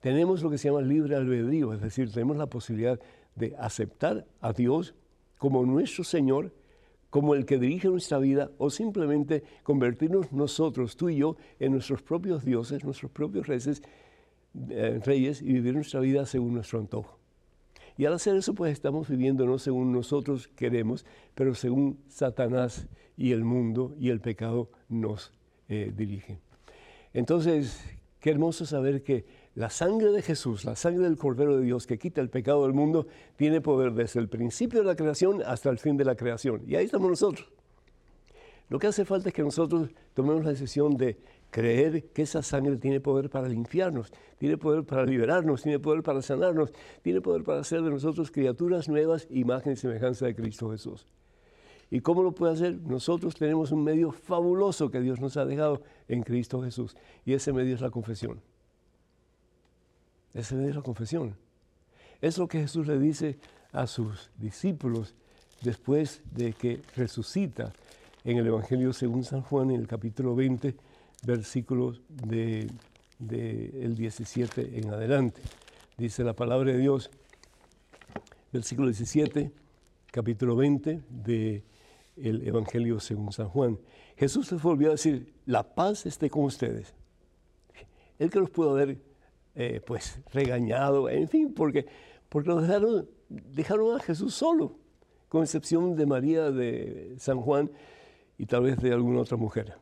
[0.00, 3.00] tenemos lo que se llama libre albedrío, es decir, tenemos la posibilidad
[3.34, 4.94] de aceptar a Dios
[5.38, 6.52] como nuestro Señor
[7.10, 12.02] como el que dirige nuestra vida o simplemente convertirnos nosotros, tú y yo, en nuestros
[12.02, 13.80] propios dioses, nuestros propios reyes,
[14.68, 15.00] eh,
[15.40, 17.15] y vivir nuestra vida según nuestro antojo.
[17.96, 23.32] Y al hacer eso, pues estamos viviendo no según nosotros queremos, pero según Satanás y
[23.32, 25.32] el mundo y el pecado nos
[25.68, 26.38] eh, dirigen.
[27.14, 27.82] Entonces,
[28.20, 31.98] qué hermoso saber que la sangre de Jesús, la sangre del Cordero de Dios que
[31.98, 33.06] quita el pecado del mundo,
[33.36, 36.62] tiene poder desde el principio de la creación hasta el fin de la creación.
[36.66, 37.48] Y ahí estamos nosotros.
[38.68, 41.16] Lo que hace falta es que nosotros tomemos la decisión de
[41.50, 46.20] creer que esa sangre tiene poder para limpiarnos, tiene poder para liberarnos, tiene poder para
[46.20, 51.06] sanarnos, tiene poder para hacer de nosotros criaturas nuevas, imagen y semejanza de Cristo Jesús.
[51.90, 52.74] ¿Y cómo lo puede hacer?
[52.82, 57.52] Nosotros tenemos un medio fabuloso que Dios nos ha dejado en Cristo Jesús, y ese
[57.52, 58.40] medio es la confesión.
[60.34, 61.36] Esa es la confesión.
[62.20, 63.38] Es lo que Jesús le dice
[63.72, 65.14] a sus discípulos
[65.62, 67.72] después de que resucita
[68.26, 70.74] en el Evangelio según San Juan, en el capítulo 20,
[71.24, 72.72] versículos del
[73.20, 75.40] de, 17 en adelante.
[75.96, 77.08] Dice la palabra de Dios,
[78.52, 79.52] versículo 17,
[80.10, 81.62] capítulo 20 del
[82.48, 83.78] Evangelio según San Juan.
[84.16, 86.94] Jesús les volvió a decir, la paz esté con ustedes.
[88.18, 88.98] Él que los pudo ver
[89.54, 91.86] eh, pues regañado, en fin, porque,
[92.28, 94.74] porque lo dejaron, dejaron a Jesús solo,
[95.28, 97.70] con excepción de María de San Juan
[98.38, 99.78] y tal vez de alguna otra mujer.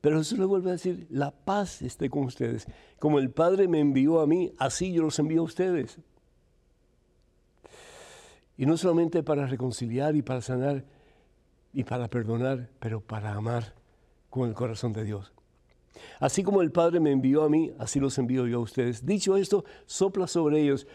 [0.00, 2.66] Pero Jesús le vuelve a decir, la paz esté con ustedes.
[2.98, 5.98] Como el Padre me envió a mí, así yo los envío a ustedes.
[8.56, 10.84] Y no solamente para reconciliar y para sanar
[11.72, 13.74] y para perdonar, pero para amar
[14.30, 15.32] con el corazón de Dios.
[16.20, 19.04] Así como el Padre me envió a mí, así los envío yo a ustedes.
[19.04, 20.86] Dicho esto, sopla sobre ellos.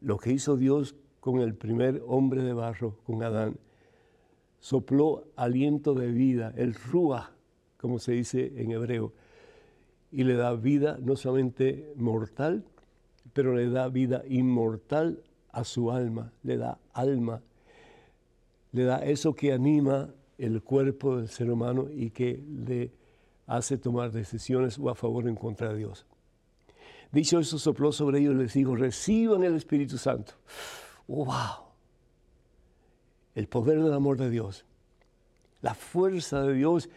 [0.00, 3.58] Lo que hizo Dios con el primer hombre de barro, con Adán,
[4.58, 7.30] sopló aliento de vida, el ruah,
[7.76, 9.12] como se dice en hebreo,
[10.10, 12.64] y le da vida no solamente mortal,
[13.32, 17.42] pero le da vida inmortal a su alma, le da alma,
[18.72, 22.92] le da eso que anima el cuerpo del ser humano y que le
[23.46, 26.06] hace tomar decisiones o a favor o en contra de Dios.
[27.12, 30.32] Dicho eso, sopló sobre ellos y les dijo, reciban el Espíritu Santo.
[31.06, 31.65] ¡Wow!
[33.36, 34.64] El poder del amor de Dios,
[35.62, 36.88] la fuerza de Dios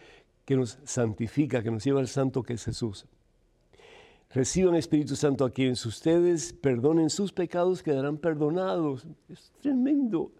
[0.44, 3.06] que nos santifica, que nos lleva al santo que es Jesús.
[4.30, 9.06] Reciban Espíritu Santo a quienes ustedes perdonen sus pecados, quedarán perdonados.
[9.28, 10.32] Es tremendo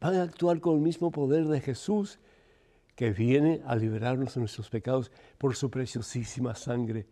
[0.00, 2.18] van a actuar con el mismo poder de Jesús
[2.94, 7.06] que viene a liberarnos de nuestros pecados por su preciosísima sangre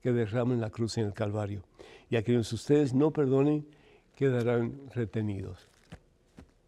[0.00, 1.62] que derrama en la cruz en el Calvario.
[2.10, 3.66] Y a quienes ustedes no perdonen,
[4.16, 5.68] quedarán retenidos.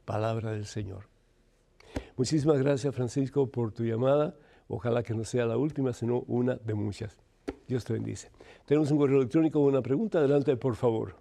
[0.04, 1.06] Palabra del Señor.
[2.16, 4.34] Muchísimas gracias, Francisco, por tu llamada.
[4.68, 7.16] Ojalá que no sea la última, sino una de muchas.
[7.66, 8.30] Dios te bendice.
[8.66, 10.18] Tenemos un correo electrónico, una pregunta.
[10.18, 11.16] Adelante, por favor.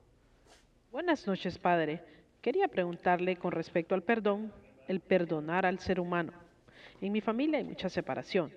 [0.91, 2.03] Buenas noches, Padre.
[2.41, 4.51] Quería preguntarle con respecto al perdón,
[4.87, 6.33] el perdonar al ser humano.
[7.01, 8.51] En mi familia hay mucha separación.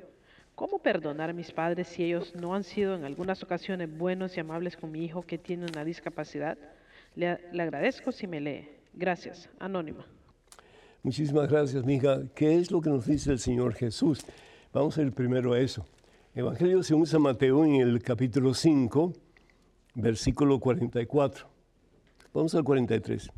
[0.54, 4.40] ¿Cómo perdonar a mis padres si ellos no han sido en algunas ocasiones buenos y
[4.40, 6.56] amables con mi hijo que tiene una discapacidad?
[7.14, 8.68] Le, agradezco si me lee.
[8.94, 9.48] Gracias.
[9.58, 10.06] Anónima.
[11.06, 12.24] Muchísimas gracias, mija.
[12.34, 14.24] ¿Qué es lo que nos dice el Señor Jesús?
[14.72, 15.86] Vamos a ir primero a eso.
[16.34, 19.12] Evangelio según San Mateo en el capítulo 5,
[19.94, 21.46] versículo 44.
[22.34, 23.30] Vamos al 43.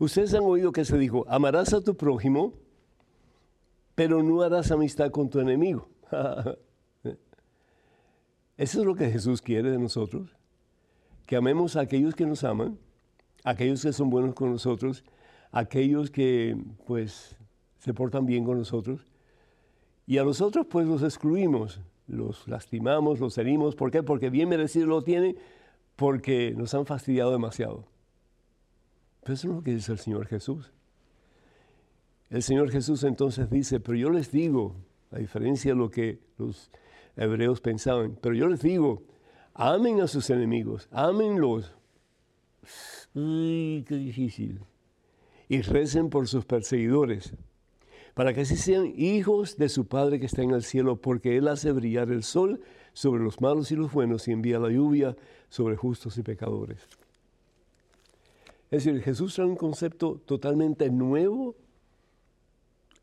[0.00, 2.54] Ustedes han oído que se dijo, amarás a tu prójimo,
[3.94, 5.88] pero no harás amistad con tu enemigo.
[8.56, 10.36] Eso es lo que Jesús quiere de nosotros,
[11.26, 12.76] que amemos a aquellos que nos aman,
[13.44, 15.04] a aquellos que son buenos con nosotros,
[15.54, 17.36] aquellos que pues
[17.78, 19.06] se portan bien con nosotros,
[20.06, 23.74] y a nosotros pues los excluimos, los lastimamos, los herimos.
[23.74, 24.02] ¿Por qué?
[24.02, 25.36] Porque bien merecido lo tienen,
[25.96, 27.86] porque nos han fastidiado demasiado.
[29.22, 30.72] Pero eso es lo que dice el Señor Jesús.
[32.28, 34.74] El Señor Jesús entonces dice, pero yo les digo,
[35.12, 36.70] a diferencia de lo que los
[37.16, 39.04] hebreos pensaban, pero yo les digo,
[39.54, 41.74] amen a sus enemigos, amenlos.
[43.14, 44.60] Uy, qué difícil.
[45.48, 47.34] Y recen por sus perseguidores
[48.14, 51.48] para que así sean hijos de su Padre que está en el cielo, porque Él
[51.48, 52.60] hace brillar el sol
[52.92, 55.16] sobre los malos y los buenos y envía la lluvia
[55.48, 56.78] sobre justos y pecadores.
[58.70, 61.56] Es decir, Jesús trae un concepto totalmente nuevo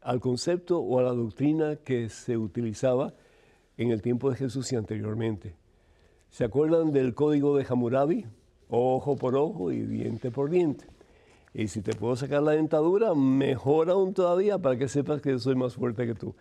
[0.01, 3.13] al concepto o a la doctrina que se utilizaba
[3.77, 5.55] en el tiempo de Jesús y anteriormente.
[6.29, 8.25] ¿Se acuerdan del código de Hammurabi?
[8.69, 10.85] Ojo por ojo y diente por diente.
[11.53, 15.55] Y si te puedo sacar la dentadura, mejor aún todavía para que sepas que soy
[15.55, 16.35] más fuerte que tú.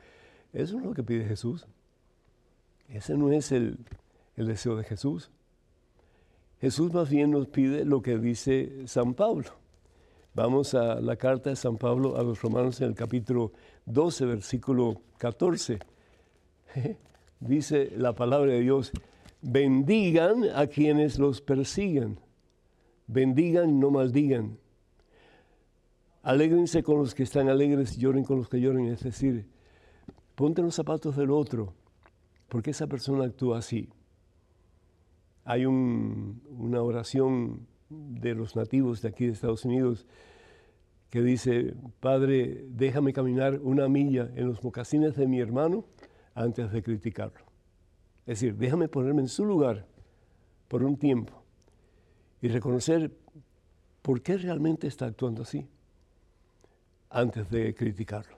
[0.52, 1.66] Eso es lo que pide Jesús.
[2.88, 3.78] Ese no es el,
[4.36, 5.30] el deseo de Jesús.
[6.60, 9.50] Jesús más bien nos pide lo que dice San Pablo.
[10.34, 13.52] Vamos a la carta de San Pablo a los romanos en el capítulo
[13.86, 15.80] 12, versículo 14.
[17.40, 18.92] Dice la palabra de Dios,
[19.40, 22.20] bendigan a quienes los persigan,
[23.06, 24.58] bendigan, no maldigan.
[26.22, 28.86] Alégrense con los que están alegres, lloren con los que lloren.
[28.86, 29.46] Es decir,
[30.34, 31.72] ponte los zapatos del otro,
[32.48, 33.88] porque esa persona actúa así.
[35.44, 40.06] Hay una oración de los nativos de aquí de Estados Unidos
[41.08, 45.84] que dice, Padre, déjame caminar una milla en los mocasines de mi hermano
[46.34, 47.40] antes de criticarlo.
[48.26, 49.86] Es decir, déjame ponerme en su lugar
[50.68, 51.42] por un tiempo
[52.42, 53.10] y reconocer
[54.02, 55.66] por qué realmente está actuando así
[57.10, 58.36] antes de criticarlo.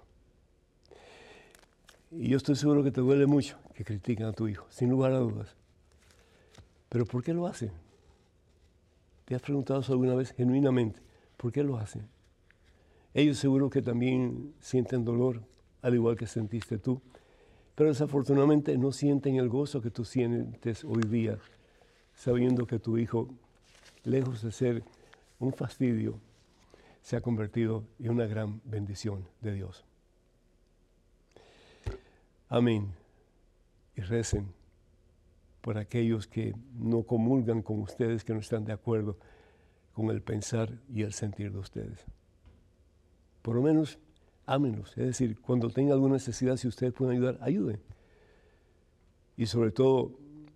[2.11, 5.12] Y yo estoy seguro que te duele mucho que critiquen a tu hijo, sin lugar
[5.12, 5.54] a dudas.
[6.88, 7.70] Pero ¿por qué lo hacen?
[9.24, 11.00] ¿Te has preguntado eso alguna vez genuinamente?
[11.37, 12.06] ¿Por qué lo hacen?
[13.14, 15.42] Ellos seguro que también sienten dolor,
[15.80, 17.00] al igual que sentiste tú,
[17.74, 21.38] pero desafortunadamente no sienten el gozo que tú sientes hoy día,
[22.14, 23.28] sabiendo que tu hijo,
[24.04, 24.82] lejos de ser
[25.38, 26.18] un fastidio,
[27.03, 29.85] se ha convertido en una gran bendición de Dios.
[32.49, 32.93] Amén.
[33.97, 34.53] Y recen
[35.61, 39.17] por aquellos que no comulgan con ustedes, que no están de acuerdo
[39.93, 42.05] con el pensar y el sentir de ustedes.
[43.43, 43.99] Por lo menos,
[44.47, 44.91] ámenlos.
[44.91, 47.81] Es decir, cuando tengan alguna necesidad, si ustedes pueden ayudar, ayuden.
[49.37, 50.12] Y sobre todo,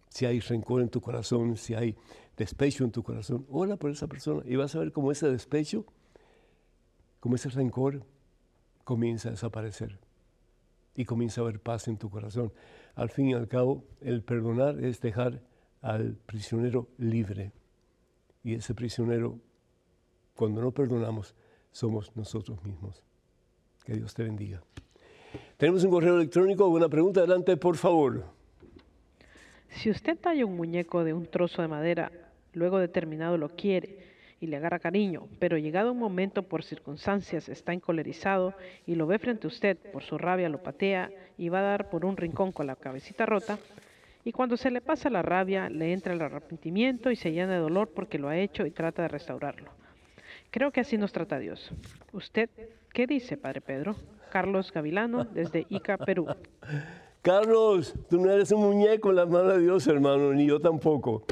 [0.08, 1.96] si hay rencor en tu corazón, si hay
[2.36, 5.84] despecho en tu corazón, ora por esa persona y vas a ver cómo ese despecho
[7.20, 8.02] como ese rencor
[8.84, 9.98] comienza a desaparecer
[10.94, 12.52] y comienza a haber paz en tu corazón.
[12.94, 15.42] Al fin y al cabo, el perdonar es dejar
[15.82, 17.52] al prisionero libre.
[18.42, 19.38] Y ese prisionero,
[20.34, 21.34] cuando no perdonamos,
[21.72, 23.02] somos nosotros mismos.
[23.84, 24.62] Que Dios te bendiga.
[25.56, 28.24] Tenemos un correo electrónico, una pregunta adelante, por favor.
[29.68, 32.10] Si usted talla un muñeco de un trozo de madera,
[32.54, 37.72] luego determinado lo quiere, y le agarra cariño, pero llegado un momento por circunstancias está
[37.72, 38.54] encolerizado
[38.86, 41.90] y lo ve frente a usted, por su rabia lo patea y va a dar
[41.90, 43.58] por un rincón con la cabecita rota,
[44.24, 47.60] y cuando se le pasa la rabia le entra el arrepentimiento y se llena de
[47.60, 49.70] dolor porque lo ha hecho y trata de restaurarlo.
[50.50, 51.70] Creo que así nos trata Dios.
[52.12, 52.50] ¿Usted
[52.92, 53.94] qué dice, Padre Pedro?
[54.30, 56.26] Carlos Gavilano, desde Ica, Perú.
[57.22, 61.24] Carlos, tú no eres un muñeco en la mano de Dios, hermano, ni yo tampoco.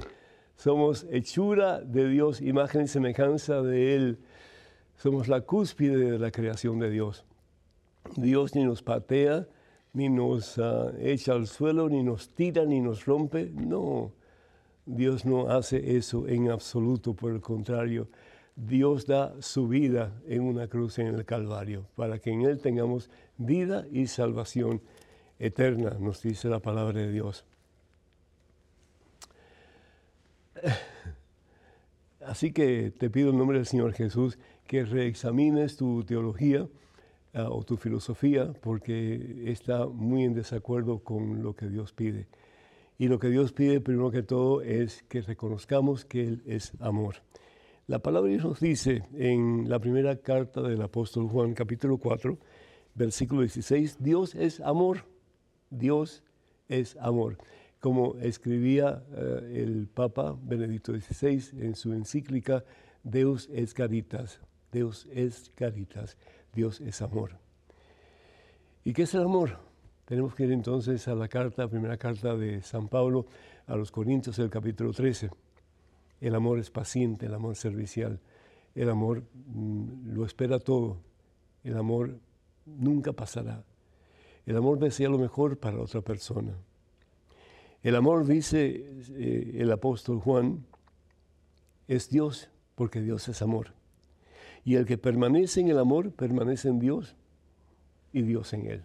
[0.57, 4.19] Somos hechura de Dios, imagen y semejanza de Él.
[4.97, 7.25] Somos la cúspide de la creación de Dios.
[8.17, 9.47] Dios ni nos patea,
[9.93, 13.51] ni nos ah, echa al suelo, ni nos tira, ni nos rompe.
[13.55, 14.13] No,
[14.87, 18.09] Dios no hace eso en absoluto, por el contrario.
[18.57, 23.11] Dios da su vida en una cruz en el Calvario, para que en Él tengamos
[23.37, 24.81] vida y salvación
[25.39, 27.45] eterna, nos dice la palabra de Dios.
[32.21, 36.67] Así que te pido en nombre del Señor Jesús que reexamines tu teología
[37.35, 42.29] ah, o tu filosofía, porque está muy en desacuerdo con lo que Dios pide.
[42.97, 47.17] Y lo que Dios pide, primero que todo, es que reconozcamos que Él es amor.
[47.87, 52.39] La palabra de Dios nos dice en la primera carta del apóstol Juan, capítulo 4,
[52.95, 55.05] versículo 16, Dios es amor,
[55.71, 56.23] Dios
[56.69, 57.37] es amor.
[57.85, 62.65] Como escribía eh, el Papa Benedicto XVI en su encíclica,
[63.03, 64.41] Deus es caritas,
[64.73, 66.17] Dios es caritas,
[66.55, 67.33] Dios es amor.
[68.85, 69.59] ¿Y qué es el amor?
[70.07, 73.27] Tenemos que ir entonces a la carta, primera carta de San Pablo
[73.67, 75.29] a los Corintios, el capítulo 13.
[76.23, 78.19] El amor es paciente, el amor es servicial,
[78.75, 81.03] el amor mm, lo espera todo,
[81.63, 82.19] el amor
[82.65, 83.63] nunca pasará.
[84.47, 86.55] El amor desea lo mejor para otra persona.
[87.85, 90.65] El amor, dice eh, el apóstol Juan,
[91.87, 93.75] es Dios, porque Dios es amor.
[94.65, 97.15] Y el que permanece en el amor, permanece en Dios
[98.11, 98.83] y Dios en él.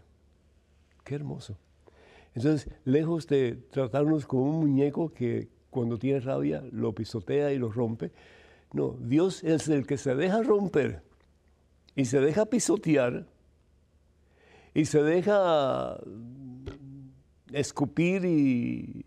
[1.06, 1.58] Qué hermoso.
[2.36, 7.72] Entonces, lejos de tratarnos como un muñeco que cuando tiene rabia lo pisotea y lo
[7.72, 8.12] rompe.
[8.74, 11.04] No, Dios es el que se deja romper
[11.96, 13.28] y se deja pisotear
[14.74, 15.98] y se deja
[17.52, 19.06] escupir y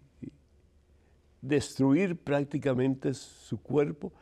[1.40, 4.12] destruir prácticamente su cuerpo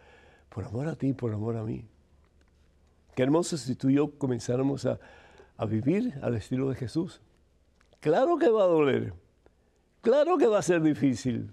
[0.48, 1.84] por amor a ti, por amor a mí.
[3.14, 4.98] Qué hermoso si tú y yo comenzáramos a,
[5.56, 7.20] a vivir al estilo de Jesús.
[8.00, 9.12] Claro que va a doler,
[10.00, 11.52] claro que va a ser difícil,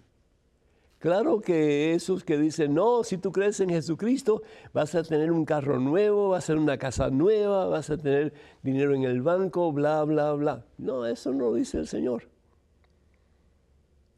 [1.00, 4.42] Claro que esos que dicen, no, si tú crees en Jesucristo,
[4.74, 8.34] vas a tener un carro nuevo, vas a tener una casa nueva, vas a tener
[8.64, 10.66] dinero en el banco, bla, bla, bla.
[10.80, 12.28] No, eso no lo dice el Señor.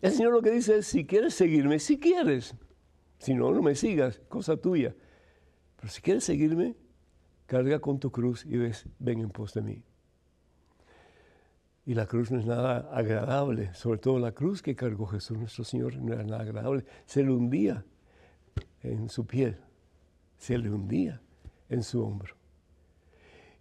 [0.02, 2.56] El Señor lo que dice es, si quieres seguirme, si quieres.
[3.18, 4.96] Si no, no me sigas, cosa tuya.
[5.76, 6.76] Pero si quieres seguirme,
[7.46, 9.84] carga con tu cruz y ven en pos de mí.
[11.86, 15.64] Y la cruz no es nada agradable, sobre todo la cruz que cargó Jesús nuestro
[15.64, 16.86] Señor no era nada agradable.
[17.06, 17.84] Se le hundía
[18.84, 19.58] en su piel,
[20.38, 21.22] se le hundía
[21.68, 22.36] en su hombro.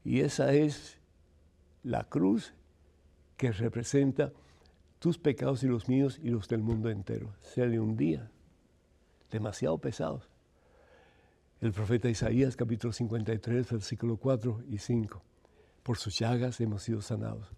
[0.04, 0.98] Y esa es
[1.82, 2.54] la cruz
[3.36, 4.32] que representa
[4.98, 7.32] tus pecados y los míos y los del mundo entero.
[7.40, 8.30] Se le hundía,
[9.30, 10.28] demasiado pesados.
[11.60, 15.22] El profeta Isaías capítulo 53, versículo 4 y 5.
[15.82, 17.48] Por sus llagas hemos sido sanados.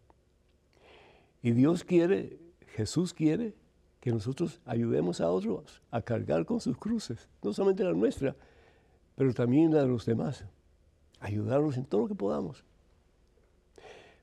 [1.43, 2.38] Y Dios quiere,
[2.74, 3.55] Jesús quiere
[4.01, 8.36] que nosotros ayudemos a otros a cargar con sus cruces, no solamente la nuestra,
[9.16, 10.45] pero también la de los demás.
[11.20, 12.64] Ayudarlos en todo lo que podamos.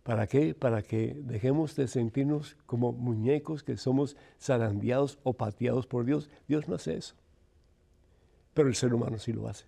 [0.08, 0.56] ¿Para qué?
[0.56, 6.30] Para que dejemos de sentirnos como muñecos que somos zarandeados o pateados por Dios.
[6.48, 7.14] Dios no hace eso.
[8.54, 9.66] Pero el ser humano sí lo hace.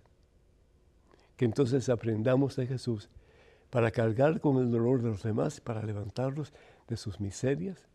[1.36, 3.10] Que entonces aprendamos de Jesús
[3.68, 6.54] para cargar con el dolor de los demás, para levantarlos
[6.88, 7.86] de sus miserias,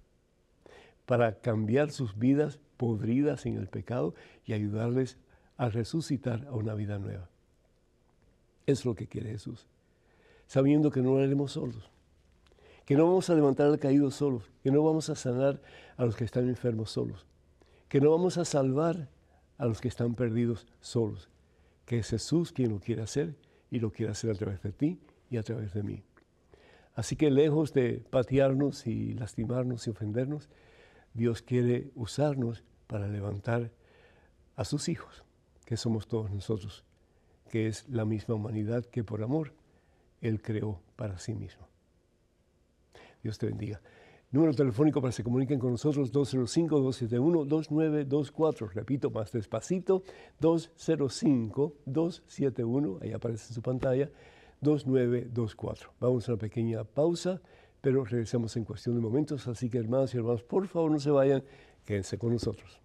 [1.07, 4.13] para cambiar sus vidas podridas en el pecado
[4.45, 5.17] y ayudarles
[5.57, 7.27] a resucitar a una vida nueva.
[8.67, 9.65] Es lo que quiere Jesús,
[10.45, 11.89] sabiendo que no lo haremos solos,
[12.85, 15.61] que no vamos a levantar al caído solos, que no vamos a sanar
[15.97, 17.25] a los que están enfermos solos,
[17.89, 19.09] que no vamos a salvar
[19.57, 21.29] a los que están perdidos solos,
[21.85, 23.35] que es Jesús quien lo quiere hacer
[23.71, 26.03] y lo quiere hacer a través de ti y a través de mí.
[26.93, 30.49] Así que lejos de patearnos y lastimarnos y ofendernos,
[31.13, 33.71] Dios quiere usarnos para levantar
[34.55, 35.23] a sus hijos,
[35.65, 36.85] que somos todos nosotros,
[37.49, 39.53] que es la misma humanidad que por amor
[40.21, 41.67] Él creó para sí mismo.
[43.25, 43.81] Dios te bendiga.
[44.29, 48.71] Número telefónico para que se comuniquen con nosotros, 205-271-2924.
[48.71, 50.03] Repito más despacito,
[50.39, 54.11] 205-271, ahí aparece en su pantalla,
[54.61, 55.93] 2924.
[55.99, 57.41] Vamos a una pequeña pausa,
[57.81, 59.47] pero regresamos en cuestión de momentos.
[59.47, 61.43] Así que hermanos y hermanos, por favor no se vayan,
[61.83, 62.79] quédense con nosotros.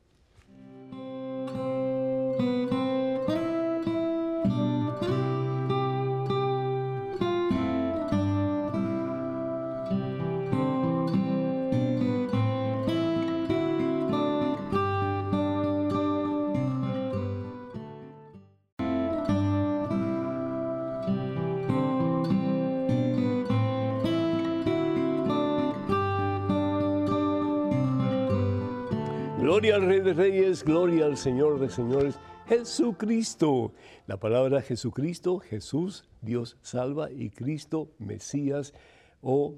[29.61, 33.75] Gloria al Rey de Reyes, gloria al Señor de Señores, Jesucristo.
[34.07, 38.73] La palabra Jesucristo, Jesús, Dios salva y Cristo, Mesías
[39.21, 39.57] o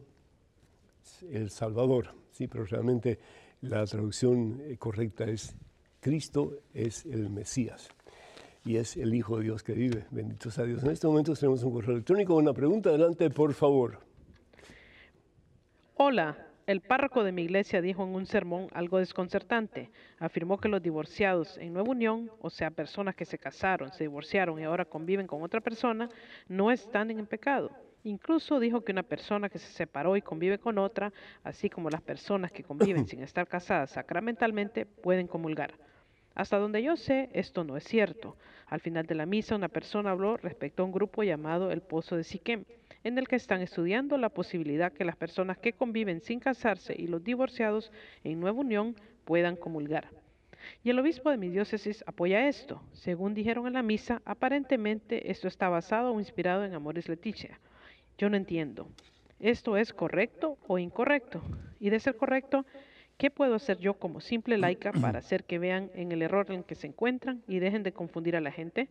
[1.30, 2.16] el Salvador.
[2.32, 3.20] Sí, pero realmente
[3.60, 5.54] la traducción eh, correcta es
[6.00, 7.88] Cristo es el Mesías
[8.64, 10.06] y es el Hijo de Dios que vive.
[10.10, 10.82] Bendito sea Dios.
[10.82, 12.34] En este momento tenemos un correo electrónico.
[12.34, 14.00] Una pregunta, adelante, por favor.
[15.94, 19.90] Hola, el párroco de mi iglesia dijo en un sermón algo desconcertante.
[20.18, 24.58] Afirmó que los divorciados en nueva unión, o sea, personas que se casaron, se divorciaron
[24.60, 26.08] y ahora conviven con otra persona,
[26.48, 27.70] no están en pecado.
[28.04, 31.12] Incluso dijo que una persona que se separó y convive con otra,
[31.44, 35.74] así como las personas que conviven sin estar casadas sacramentalmente, pueden comulgar.
[36.34, 38.36] Hasta donde yo sé, esto no es cierto.
[38.66, 42.16] Al final de la misa, una persona habló respecto a un grupo llamado el Pozo
[42.16, 42.64] de Siquem
[43.04, 47.06] en el que están estudiando la posibilidad que las personas que conviven sin casarse y
[47.06, 47.92] los divorciados
[48.24, 50.08] en nueva unión puedan comulgar.
[50.84, 52.82] Y el obispo de mi diócesis apoya esto.
[52.92, 57.58] Según dijeron en la misa, aparentemente esto está basado o inspirado en Amoris Leticia.
[58.18, 58.88] Yo no entiendo.
[59.40, 61.42] ¿Esto es correcto o incorrecto?
[61.80, 62.64] Y de ser correcto,
[63.18, 66.62] ¿qué puedo hacer yo como simple laica para hacer que vean en el error en
[66.62, 68.88] que se encuentran y dejen de confundir a la gente?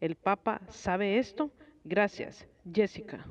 [0.00, 1.50] ¿El Papa sabe esto?
[1.82, 3.26] Gracias, Jessica.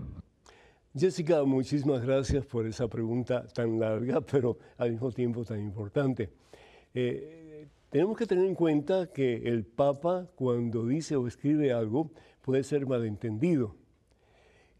[0.95, 6.29] Jessica, muchísimas gracias por esa pregunta tan larga, pero al mismo tiempo tan importante.
[6.93, 12.11] Eh, tenemos que tener en cuenta que el Papa, cuando dice o escribe algo,
[12.41, 13.75] puede ser malentendido.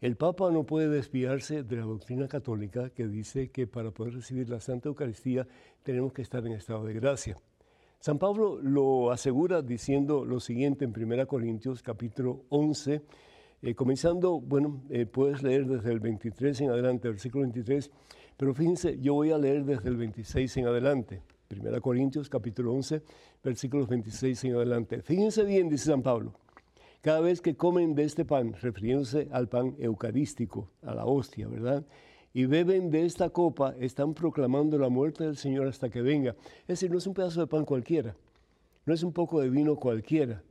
[0.00, 4.48] El Papa no puede desviarse de la doctrina católica que dice que para poder recibir
[4.48, 5.46] la Santa Eucaristía
[5.82, 7.38] tenemos que estar en estado de gracia.
[7.98, 13.02] San Pablo lo asegura diciendo lo siguiente en 1 Corintios capítulo 11,
[13.62, 17.90] eh, comenzando, bueno, eh, puedes leer desde el 23 en adelante, versículo 23,
[18.36, 21.22] pero fíjense, yo voy a leer desde el 26 en adelante.
[21.50, 23.02] 1 Corintios capítulo 11,
[23.44, 25.02] versículos 26 en adelante.
[25.02, 26.32] Fíjense bien, dice San Pablo,
[27.02, 31.84] cada vez que comen de este pan, refiriéndose al pan eucarístico, a la hostia, ¿verdad?
[32.32, 36.36] Y beben de esta copa, están proclamando la muerte del Señor hasta que venga.
[36.62, 38.14] Es decir, no es un pedazo de pan cualquiera,
[38.86, 40.42] no es un poco de vino cualquiera.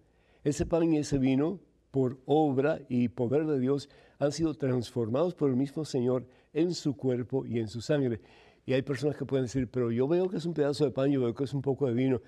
[0.44, 1.60] Ese pan y ese vino
[1.92, 6.96] por obra y poder de Dios, han sido transformados por el mismo Señor en su
[6.96, 8.20] cuerpo y en su sangre.
[8.66, 11.10] Y hay personas que pueden decir, pero yo veo que es un pedazo de pan,
[11.10, 12.22] yo veo que es un poco de vino.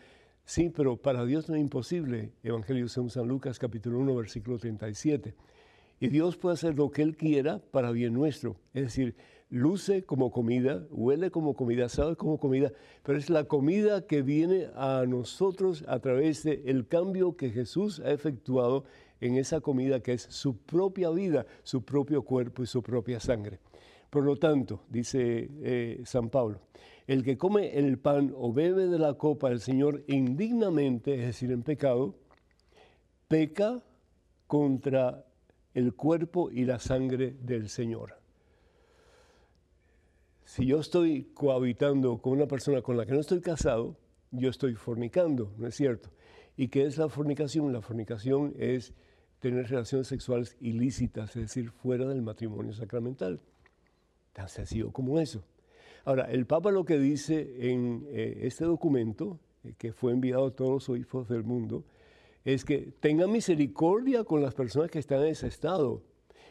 [0.43, 2.31] Sí, pero para Dios no es imposible.
[2.43, 5.35] Evangelio según San Lucas capítulo 1 versículo 37.
[5.99, 8.55] Y Dios puede hacer lo que Él quiera para bien nuestro.
[8.73, 9.15] Es decir,
[9.51, 12.71] luce como comida, huele como comida, sabe como comida,
[13.03, 17.99] pero es la comida que viene a nosotros a través del el cambio que Jesús
[17.99, 18.85] ha efectuado
[19.21, 23.59] en esa comida que es su propia vida, su propio cuerpo y su propia sangre.
[24.09, 26.59] Por lo tanto, dice eh, San Pablo,
[27.07, 31.51] el que come el pan o bebe de la copa del Señor indignamente, es decir,
[31.51, 32.15] en pecado,
[33.29, 33.81] peca
[34.47, 35.25] contra
[35.73, 38.17] el cuerpo y la sangre del Señor.
[40.43, 43.95] Si yo estoy cohabitando con una persona con la que no estoy casado,
[44.31, 46.09] yo estoy fornicando, ¿no es cierto?
[46.57, 47.71] ¿Y qué es la fornicación?
[47.71, 48.93] La fornicación es
[49.41, 53.41] tener relaciones sexuales ilícitas, es decir, fuera del matrimonio sacramental.
[54.33, 55.43] Tan sencillo como eso.
[56.05, 60.51] Ahora, el Papa lo que dice en eh, este documento, eh, que fue enviado a
[60.51, 61.83] todos los obispos del mundo,
[62.45, 66.03] es que tengan misericordia con las personas que están en ese estado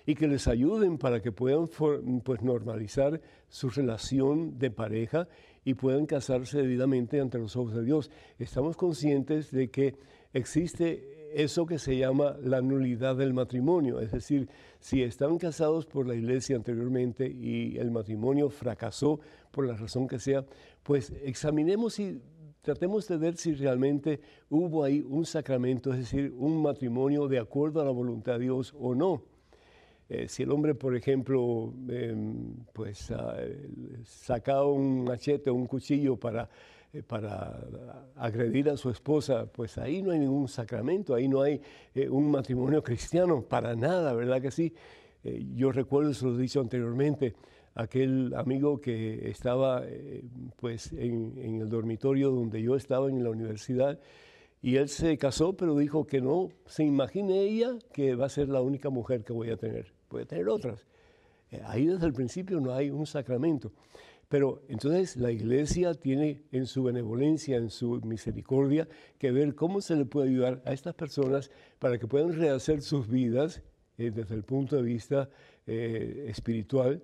[0.05, 5.29] y que les ayuden para que puedan pues, normalizar su relación de pareja
[5.65, 8.11] y puedan casarse debidamente ante los ojos de Dios.
[8.39, 9.95] Estamos conscientes de que
[10.33, 14.01] existe eso que se llama la nulidad del matrimonio.
[14.01, 19.21] Es decir, si están casados por la iglesia anteriormente y el matrimonio fracasó
[19.51, 20.45] por la razón que sea,
[20.83, 22.21] pues examinemos y
[22.63, 27.81] tratemos de ver si realmente hubo ahí un sacramento, es decir, un matrimonio de acuerdo
[27.81, 29.23] a la voluntad de Dios o no.
[30.09, 36.17] Eh, si el hombre, por ejemplo, em, pues uh, saca un machete o un cuchillo
[36.17, 36.51] para
[36.93, 37.57] eh, para
[38.17, 41.61] agredir a su esposa, pues ahí no hay ningún sacramento, ahí no hay
[41.95, 44.75] eh, un matrimonio cristiano, para nada, ¿verdad que sí?
[45.23, 47.37] Eh, yo recuerdo, se lo he dicho anteriormente,
[47.77, 49.85] aquel amigo que estaba
[50.57, 54.01] pues en, en, el dormitorio donde yo estaba en la universidad
[54.61, 58.49] y él se casó, pero dijo que no se imagine ella que va a ser
[58.49, 60.85] la única mujer que voy a tener, puede tener otras.
[61.67, 63.71] ahí desde el principio no hay un sacramento.
[64.31, 68.87] Pero entonces la iglesia tiene en su benevolencia, en su misericordia,
[69.19, 71.51] que ver cómo se le puede ayudar a estas personas
[71.81, 73.61] para que puedan rehacer sus vidas
[73.99, 75.29] eh, desde el punto de vista
[75.67, 77.03] eh, espiritual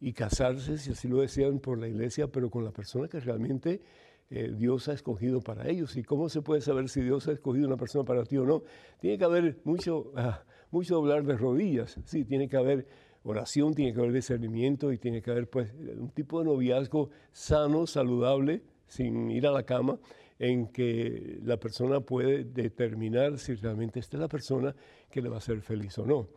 [0.00, 3.82] y casarse, si así lo desean, por la iglesia, pero con la persona que realmente
[4.30, 5.94] eh, Dios ha escogido para ellos.
[5.98, 8.62] ¿Y cómo se puede saber si Dios ha escogido una persona para ti o no?
[8.98, 12.86] Tiene que haber mucho, ah, mucho doblar de rodillas, sí, tiene que haber
[13.24, 17.86] oración, tiene que haber discernimiento y tiene que haber pues un tipo de noviazgo sano,
[17.86, 19.98] saludable, sin ir a la cama,
[20.38, 24.74] en que la persona puede determinar si realmente esta es la persona
[25.10, 26.28] que le va a ser feliz o no.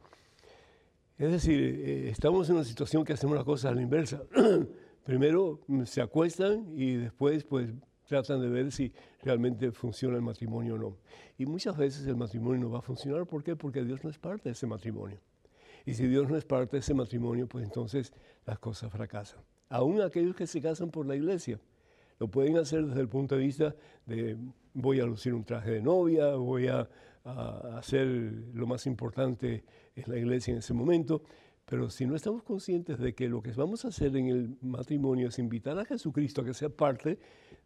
[1.17, 4.21] Es decir, eh, estamos en una situación que hacemos las cosas a la inversa.
[5.03, 7.69] Primero mm, se acuestan y después pues
[8.05, 8.91] tratan de ver si
[9.23, 10.97] realmente funciona el matrimonio o no.
[11.37, 13.25] Y muchas veces el matrimonio no va a funcionar.
[13.25, 13.55] ¿Por qué?
[13.55, 15.19] Porque Dios no es parte de ese matrimonio.
[15.85, 18.11] Y si Dios no es parte de ese matrimonio, pues entonces
[18.45, 19.39] las cosas fracasan.
[19.69, 21.59] Aún aquellos que se casan por la iglesia,
[22.19, 23.75] lo pueden hacer desde el punto de vista
[24.05, 24.37] de
[24.73, 26.87] voy a lucir un traje de novia, voy a,
[27.75, 28.05] hacer
[28.53, 29.63] lo más importante
[29.95, 31.23] en la iglesia en ese momento,
[31.65, 35.29] pero si no estamos conscientes de que lo que vamos a hacer en el matrimonio
[35.29, 37.17] es invitar a Jesucristo a que sea parte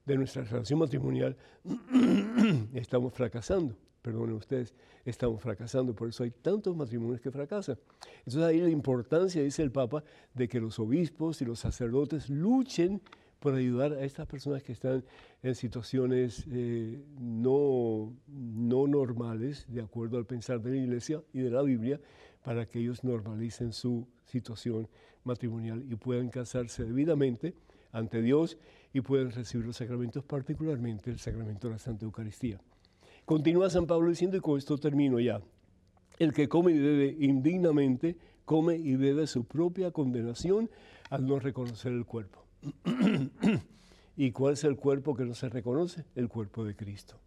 [0.06, 1.36] de nuestra relación matrimonial,
[2.74, 3.76] estamos fracasando.
[4.02, 4.74] Perdonen ustedes,
[5.06, 5.94] estamos fracasando.
[5.94, 7.78] Por eso hay tantos matrimonios que fracasan.
[8.20, 13.02] Entonces ahí la importancia, dice el Papa, de que los obispos y los sacerdotes luchen
[13.40, 15.04] por ayudar a estas personas que están
[15.42, 21.50] en situaciones eh, no, no normales, de acuerdo al pensar de la Iglesia y de
[21.50, 22.00] la Biblia,
[22.44, 24.88] para que ellos normalicen su situación
[25.24, 27.54] matrimonial y puedan casarse debidamente
[27.92, 28.58] ante Dios
[28.94, 32.60] y puedan recibir los sacramentos, particularmente el sacramento de la Santa Eucaristía.
[33.30, 35.40] Continúa San Pablo diciendo, y con esto termino ya,
[36.18, 40.68] el que come y bebe indignamente, come y bebe su propia condenación
[41.12, 42.44] al no reconocer el cuerpo.
[44.18, 46.06] ¿Y cuál es el cuerpo que no se reconoce?
[46.16, 47.20] El cuerpo de Cristo,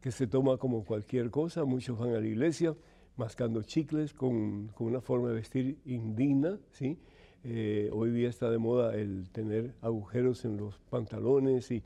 [0.00, 1.64] que se toma como cualquier cosa.
[1.64, 2.74] Muchos van a la iglesia
[3.16, 6.98] mascando chicles con, una forma de vestir indigna, ¿sí?
[7.44, 11.84] Eh, hoy día está de moda el tener agujeros en los pantalones y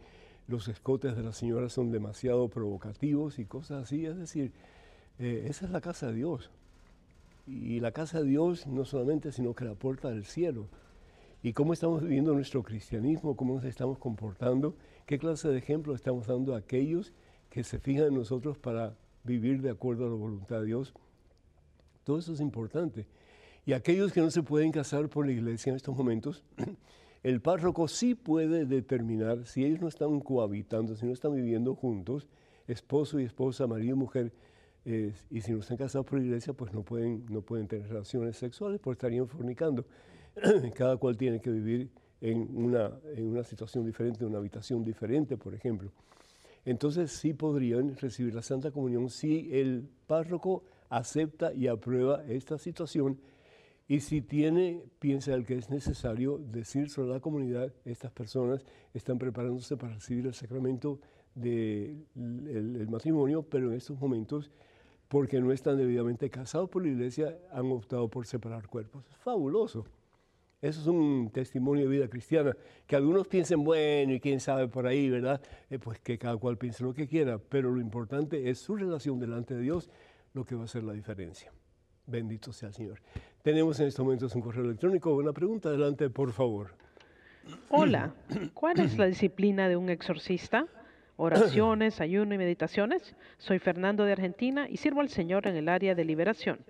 [0.49, 4.07] los escotes de las señoras son demasiado provocativos y cosas así.
[4.07, 4.53] Es decir,
[5.18, 6.51] eh, esa es la casa de Dios.
[7.47, 10.68] Y la casa de Dios no solamente, sino que la puerta del cielo
[11.43, 14.76] y cómo estamos viviendo nuestro cristianismo, cómo nos estamos comportando,
[15.07, 17.12] qué clase de ejemplo estamos dando a aquellos
[17.51, 20.95] que se fijan en nosotros para vivir de acuerdo a la voluntad de Dios.
[22.05, 23.07] Todo eso es importante.
[23.66, 26.45] Y aquellos que no se pueden casar por la iglesia en estos momentos,
[27.23, 32.29] el párroco sí puede determinar si ellos no están cohabitando, si no están viviendo juntos,
[32.66, 34.33] esposo y esposa, marido y mujer,
[34.85, 38.37] eh, y si no están casados por iglesia, pues no pueden, no pueden tener relaciones
[38.37, 39.85] sexuales porque estarían fornicando.
[40.75, 45.37] cada cual tiene que vivir en una, en una situación diferente, en una habitación diferente,
[45.37, 45.91] por ejemplo.
[46.64, 53.18] Entonces sí podrían recibir la Santa Comunión si el párroco acepta y aprueba esta situación
[53.89, 58.64] y si tiene, piensa el que es necesario decir a la comunidad, estas personas
[58.95, 61.01] están preparándose para recibir el sacramento
[61.35, 64.51] del de matrimonio, pero en estos momentos,
[65.09, 69.05] porque no están debidamente casados por la iglesia, han optado por separar cuerpos.
[69.11, 69.85] Es fabuloso.
[70.62, 72.57] Eso es un testimonio de vida cristiana.
[72.87, 75.43] Que algunos piensen, bueno, y quién sabe por ahí, ¿verdad?
[75.68, 79.18] Eh, pues que cada cual piense lo que quiera, pero lo importante es su relación
[79.18, 79.91] delante de Dios,
[80.35, 81.53] lo que va a hacer la diferencia.
[82.07, 83.01] Bendito sea el Señor.
[83.43, 85.16] Tenemos en estos momentos un correo electrónico.
[85.16, 86.68] Una pregunta, adelante, por favor.
[87.70, 88.14] Hola,
[88.55, 90.68] ¿cuál es la disciplina de un exorcista?
[91.16, 93.16] Oraciones, ayuno y meditaciones.
[93.38, 96.61] Soy Fernando de Argentina y sirvo al Señor en el área de liberación.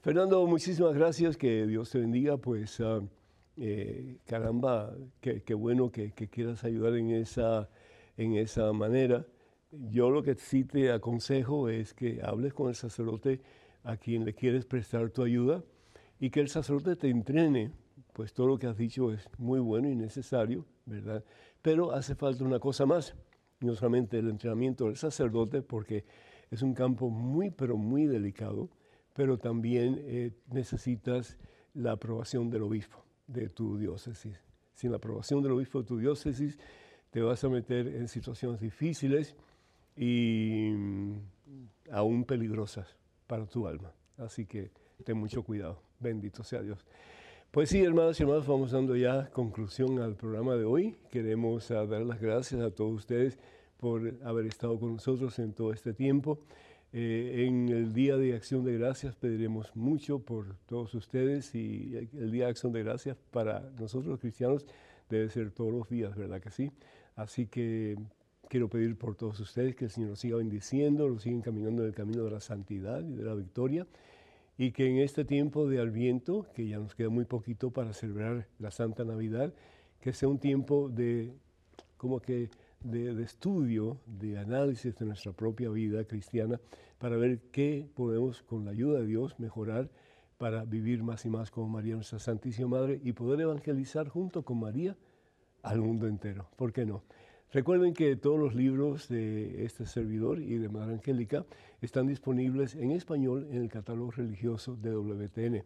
[0.00, 3.02] Fernando, muchísimas gracias, que Dios te bendiga, pues ah,
[3.58, 7.68] eh, caramba, qué, bueno que, quieras ayudar en esa,
[8.16, 9.26] en esa manera.
[9.70, 13.42] Yo lo que sí te aconsejo es que hables con el sacerdote
[13.84, 15.62] a quien le quieres prestar tu ayuda
[16.20, 17.72] y que el sacerdote te entrene,
[18.12, 21.24] pues todo lo que has dicho es muy bueno y necesario, ¿verdad?
[21.62, 23.14] Pero hace falta una cosa más,
[23.60, 26.04] no solamente el entrenamiento del sacerdote, porque
[26.50, 28.70] es un campo muy, pero muy delicado
[29.18, 31.36] pero también eh, necesitas
[31.74, 34.40] la aprobación del obispo de tu diócesis.
[34.74, 36.56] Sin la aprobación del obispo de tu diócesis,
[37.10, 39.34] te vas a meter en situaciones difíciles
[39.96, 41.16] y mm,
[41.90, 42.96] aún peligrosas
[43.28, 43.92] para tu alma.
[44.16, 44.72] Así que
[45.04, 45.80] ten mucho cuidado.
[46.00, 46.84] Bendito sea Dios.
[47.52, 50.96] Pues sí, hermanos y hermanos, vamos dando ya conclusión al programa de hoy.
[51.10, 53.38] Queremos ah, dar las gracias a todos ustedes
[53.78, 56.40] por haber estado con nosotros en todo este tiempo.
[56.92, 62.30] Eh, en el Día de Acción de Gracias pediremos mucho por todos ustedes y el
[62.32, 64.66] Día de Acción de Gracias para nosotros los cristianos
[65.08, 66.70] debe ser todos los días, ¿verdad que sí?
[67.14, 67.96] Así que
[68.48, 71.88] quiero pedir por todos ustedes que el Señor los siga bendiciendo, los siga encaminando en
[71.88, 73.86] el camino de la santidad y de la victoria
[74.58, 78.48] y que en este tiempo de Adviento, que ya nos queda muy poquito para celebrar
[78.58, 79.54] la Santa Navidad,
[80.00, 81.32] que sea un tiempo de
[81.96, 86.60] como que de, estudio, de análisis de nuestra propia vida cristiana,
[86.98, 89.90] para ver qué podemos, con la ayuda de Dios, mejorar
[90.38, 94.58] para vivir más y más como María, nuestra Santísima Madre, y poder evangelizar junto con
[94.58, 94.96] María
[95.62, 96.48] al mundo entero.
[96.56, 97.02] ¿Por qué no?
[97.50, 101.46] Recuerden que todos los libros de este servidor y de Madre Angélica
[101.80, 105.64] están disponibles en español en el catálogo religioso de WTN.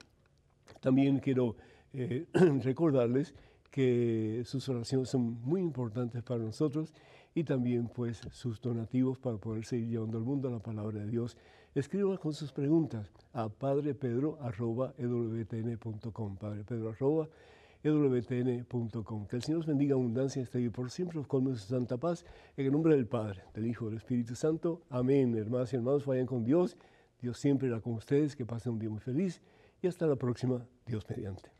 [0.81, 1.55] También quiero
[1.93, 2.25] eh,
[2.63, 3.33] recordarles
[3.71, 6.93] que sus oraciones son muy importantes para nosotros
[7.35, 11.37] y también pues sus donativos para poder seguir llevando al mundo la palabra de Dios
[11.75, 19.27] Escriban con sus preguntas a padrepedro.ewtn.com, padrepedro.ewtn.com.
[19.27, 22.25] Que el Señor os bendiga abundancia este y por siempre os colme su santa paz.
[22.57, 24.81] En el nombre del Padre, del Hijo del Espíritu Santo.
[24.89, 25.37] Amén.
[25.37, 26.75] Hermanas y hermanos, vayan con Dios.
[27.21, 28.35] Dios siempre irá con ustedes.
[28.35, 29.39] Que pasen un día muy feliz.
[29.81, 30.65] Y hasta la próxima.
[30.87, 31.58] Dios mediante.